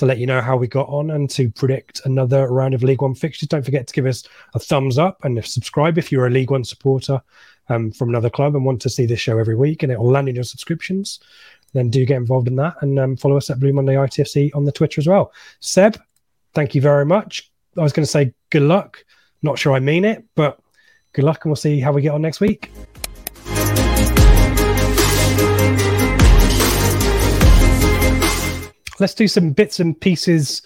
[0.00, 3.02] to let you know how we got on and to predict another round of League
[3.02, 3.48] One fixtures.
[3.48, 4.24] Don't forget to give us
[4.54, 7.20] a thumbs up and subscribe if you're a League One supporter
[7.68, 10.10] um, from another club and want to see this show every week, and it will
[10.10, 11.20] land in your subscriptions.
[11.74, 14.64] Then do get involved in that and um, follow us at Blue Monday ITFC on
[14.64, 15.32] the Twitter as well.
[15.60, 16.00] Seb,
[16.54, 17.50] thank you very much.
[17.76, 19.04] I was going to say good luck.
[19.42, 20.60] Not sure I mean it, but
[21.12, 22.70] good luck, and we'll see how we get on next week.
[29.00, 30.62] Let's do some bits and pieces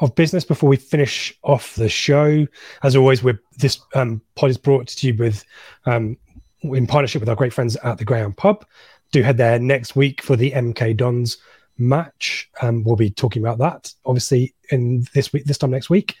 [0.00, 2.46] of business before we finish off the show.
[2.82, 5.44] As always, we're this um, pod is brought to you with
[5.86, 6.16] um,
[6.62, 8.64] in partnership with our great friends at the Greyhound Pub.
[9.10, 11.38] Do head there next week for the MK Dons
[11.78, 12.50] match.
[12.60, 16.16] Um, we'll be talking about that obviously in this week, this time next week.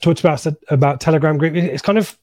[0.00, 1.54] Talked about about Telegram group.
[1.54, 2.18] It's kind of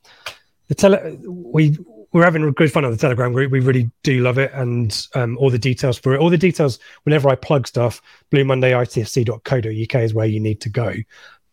[0.67, 1.17] the tele.
[1.25, 1.77] We
[2.11, 3.51] we're having good fun on the Telegram group.
[3.51, 6.19] We really do love it, and um, all the details for it.
[6.19, 6.79] All the details.
[7.03, 8.01] Whenever I plug stuff,
[8.31, 10.93] BlueMondayITFC.co.uk is where you need to go.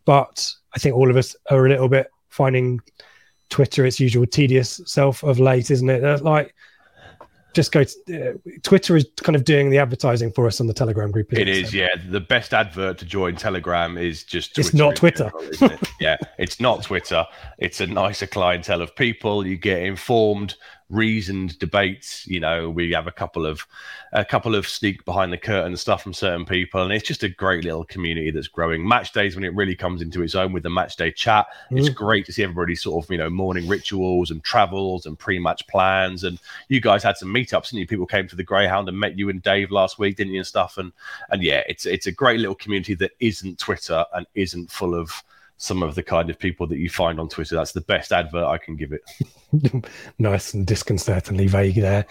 [0.05, 2.81] But I think all of us are a little bit finding
[3.49, 6.23] Twitter its usual tedious self of late, isn't it?
[6.23, 6.53] Like,
[7.53, 7.83] just go.
[7.83, 8.33] To, uh,
[8.63, 11.31] Twitter is kind of doing the advertising for us on the Telegram group.
[11.33, 11.87] It is, So- yeah.
[12.09, 14.57] The best advert to join Telegram is just.
[14.57, 15.25] It's not Twitter.
[15.25, 15.89] general, isn't it?
[15.99, 17.25] yeah, it's not Twitter.
[17.57, 19.45] It's a nicer clientele of people.
[19.45, 20.55] You get informed,
[20.89, 22.25] reasoned debates.
[22.27, 23.65] You know, we have a couple of
[24.11, 27.29] a couple of sneak behind the curtain stuff from certain people, and it's just a
[27.29, 28.87] great little community that's growing.
[28.87, 31.47] Match days when it really comes into its own with the match day chat.
[31.71, 31.95] It's mm.
[31.95, 36.23] great to see everybody sort of you know morning rituals and travels and pre-match plans.
[36.23, 39.17] And you guys had some meetups, and you people came to the Greyhound and met
[39.17, 40.39] you and Dave last week, didn't you?
[40.39, 40.77] And stuff.
[40.77, 40.91] And
[41.29, 45.23] and yeah, it's it's a great little community that isn't Twitter and isn't full of
[45.59, 47.55] some of the kind of people that you find on Twitter.
[47.55, 49.85] That's the best advert I can give it.
[50.17, 52.05] nice and disconcertingly vague there.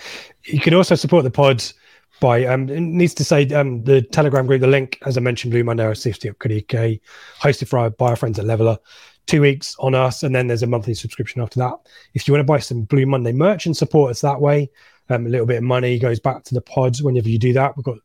[0.45, 1.75] You can also support the pods
[2.21, 5.53] by um it needs to say um the Telegram group, the link, as I mentioned,
[5.53, 7.01] Blue Monday Safety UK,
[7.41, 8.79] hosted for our, by our friends at Levellr.
[9.27, 11.75] Two weeks on us, and then there's a monthly subscription after that.
[12.15, 14.71] If you want to buy some Blue Monday merch and support us that way,
[15.11, 17.77] um, a little bit of money goes back to the pods whenever you do that.
[17.77, 17.99] We've got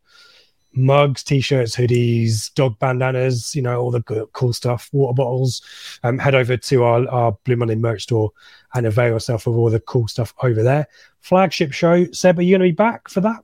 [0.75, 5.61] mugs, t-shirts, hoodies, dog bandanas, you know, all the good, cool stuff, water bottles.
[6.03, 8.31] Um, head over to our, our Blue Monday merch store
[8.73, 10.87] and avail yourself of all the cool stuff over there.
[11.21, 12.05] Flagship show.
[12.11, 13.43] Seb, are you going to be back for that?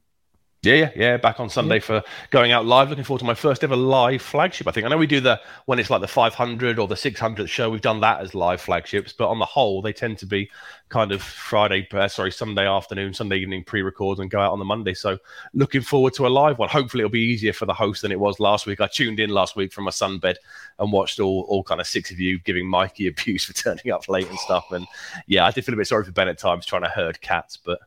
[0.61, 1.17] Yeah, yeah, yeah.
[1.17, 1.81] Back on Sunday yeah.
[1.81, 2.89] for going out live.
[2.89, 4.67] Looking forward to my first ever live flagship.
[4.67, 7.49] I think I know we do the when it's like the 500 or the 600
[7.49, 7.69] show.
[7.69, 10.51] We've done that as live flagships, but on the whole, they tend to be
[10.89, 14.65] kind of Friday, uh, sorry, Sunday afternoon, Sunday evening pre-records and go out on the
[14.65, 14.93] Monday.
[14.93, 15.17] So
[15.53, 16.67] looking forward to a live one.
[16.67, 18.81] Hopefully, it'll be easier for the host than it was last week.
[18.81, 20.35] I tuned in last week from my sunbed
[20.77, 24.09] and watched all all kind of six of you giving Mikey abuse for turning up
[24.09, 24.73] late and stuff.
[24.73, 24.85] And
[25.25, 27.55] yeah, I did feel a bit sorry for Ben at times trying to herd cats,
[27.55, 27.79] but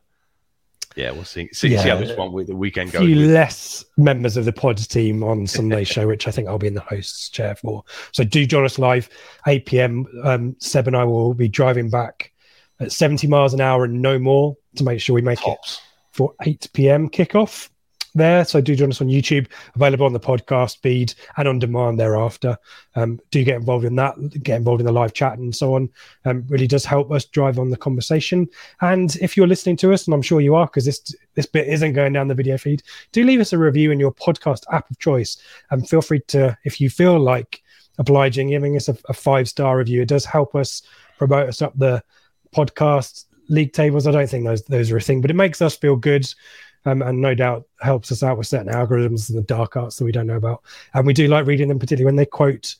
[0.95, 1.49] yeah, we'll see.
[1.53, 1.83] See, yeah.
[1.83, 3.01] see how this one with the weekend goes.
[3.01, 3.31] A few with.
[3.31, 6.73] less members of the pod team on Sunday show, which I think I'll be in
[6.73, 7.83] the host's chair for.
[8.11, 9.09] So do join us live,
[9.47, 10.05] 8 p.m.
[10.23, 12.31] Um, Seb and I will be driving back
[12.79, 15.75] at 70 miles an hour and no more to make sure we make Tops.
[15.75, 15.81] it
[16.11, 17.09] for 8 p.m.
[17.09, 17.69] kickoff
[18.13, 18.45] there.
[18.45, 22.57] So do join us on YouTube, available on the podcast feed and on demand thereafter.
[22.95, 25.89] Um, do get involved in that, get involved in the live chat and so on.
[26.25, 28.47] Um, really does help us drive on the conversation.
[28.81, 31.67] And if you're listening to us, and I'm sure you are, because this this bit
[31.67, 34.89] isn't going down the video feed, do leave us a review in your podcast app
[34.89, 35.37] of choice.
[35.71, 37.63] And feel free to, if you feel like
[37.97, 40.01] obliging, giving us a, a five star review.
[40.01, 40.81] It does help us
[41.17, 42.03] promote us up the
[42.55, 44.07] podcast league tables.
[44.07, 46.25] I don't think those those are a thing, but it makes us feel good
[46.85, 50.05] um, and no doubt helps us out with certain algorithms and the dark arts that
[50.05, 50.63] we don't know about.
[50.93, 52.75] And we do like reading them, particularly when they quote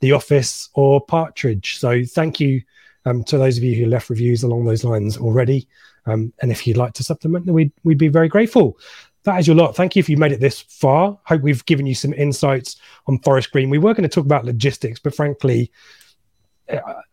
[0.00, 1.78] The Office or Partridge.
[1.78, 2.62] So thank you
[3.04, 5.68] um, to those of you who left reviews along those lines already.
[6.06, 8.78] Um, and if you'd like to supplement, we'd, we'd be very grateful.
[9.24, 9.74] That is your lot.
[9.74, 11.18] Thank you if you made it this far.
[11.24, 12.76] Hope we've given you some insights
[13.08, 13.70] on Forest Green.
[13.70, 15.72] We were going to talk about logistics, but frankly,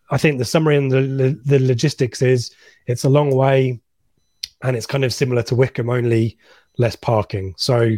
[0.10, 2.54] I think the summary and the, the logistics is
[2.86, 3.80] it's a long way
[4.64, 6.38] and it's kind of similar to Wycombe, only
[6.78, 7.54] less parking.
[7.58, 7.98] So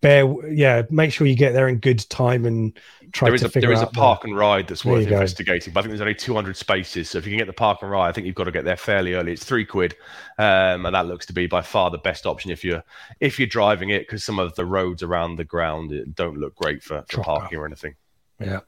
[0.00, 2.78] bear yeah make sure you get there in good time and
[3.12, 5.80] try there is to a, there is a park and ride that's worth investigating but
[5.80, 7.10] i think there's only 200 spaces.
[7.10, 8.64] So if you can get the park and ride i think you've got to get
[8.64, 9.32] there fairly early.
[9.32, 9.94] It's three quid
[10.38, 12.82] um, and that looks to be by far the best option if you're
[13.20, 16.82] if you're driving it because some of the roads around the ground don't look great
[16.82, 17.94] for, for parking or anything.
[18.38, 18.60] Yeah.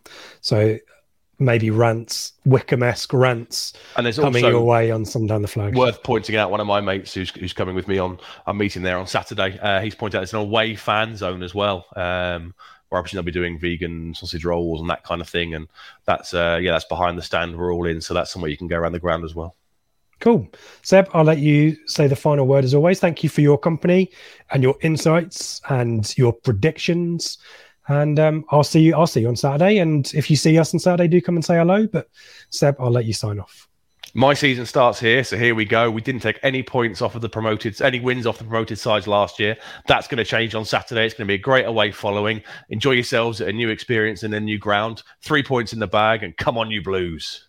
[0.43, 0.77] So
[1.39, 5.75] maybe rants, Wycombe-esque rants, and there's coming your way on some down the flag.
[5.75, 8.83] Worth pointing out, one of my mates who's, who's coming with me on a meeting
[8.83, 11.87] there on Saturday, uh, he's pointed out it's an away fan zone as well.
[11.97, 12.55] Um,
[12.89, 15.67] where obviously they'll be doing vegan sausage rolls and that kind of thing, and
[16.05, 17.57] that's uh, yeah, that's behind the stand.
[17.57, 19.57] We're all in, so that's somewhere you can go around the ground as well.
[20.21, 20.47] Cool.
[20.83, 23.01] Seb, I'll let you say the final word as always.
[23.01, 24.11] Thank you for your company
[24.51, 27.39] and your insights and your predictions
[27.89, 28.95] and um, I'll see you.
[28.95, 29.79] I'll see you on Saturday.
[29.79, 31.87] And if you see us on Saturday, do come and say hello.
[31.87, 32.09] But
[32.51, 33.69] Seb, I'll let you sign off.
[34.15, 35.91] My season starts here, so here we go.
[35.91, 39.07] We didn't take any points off of the promoted, any wins off the promoted sides
[39.07, 39.57] last year.
[39.87, 41.07] That's going to change on Saturday.
[41.07, 42.43] It's going to be a great away following.
[42.69, 45.03] Enjoy yourselves at a new experience in a new ground.
[45.23, 47.49] Three points in the bag, and come on, you Blues.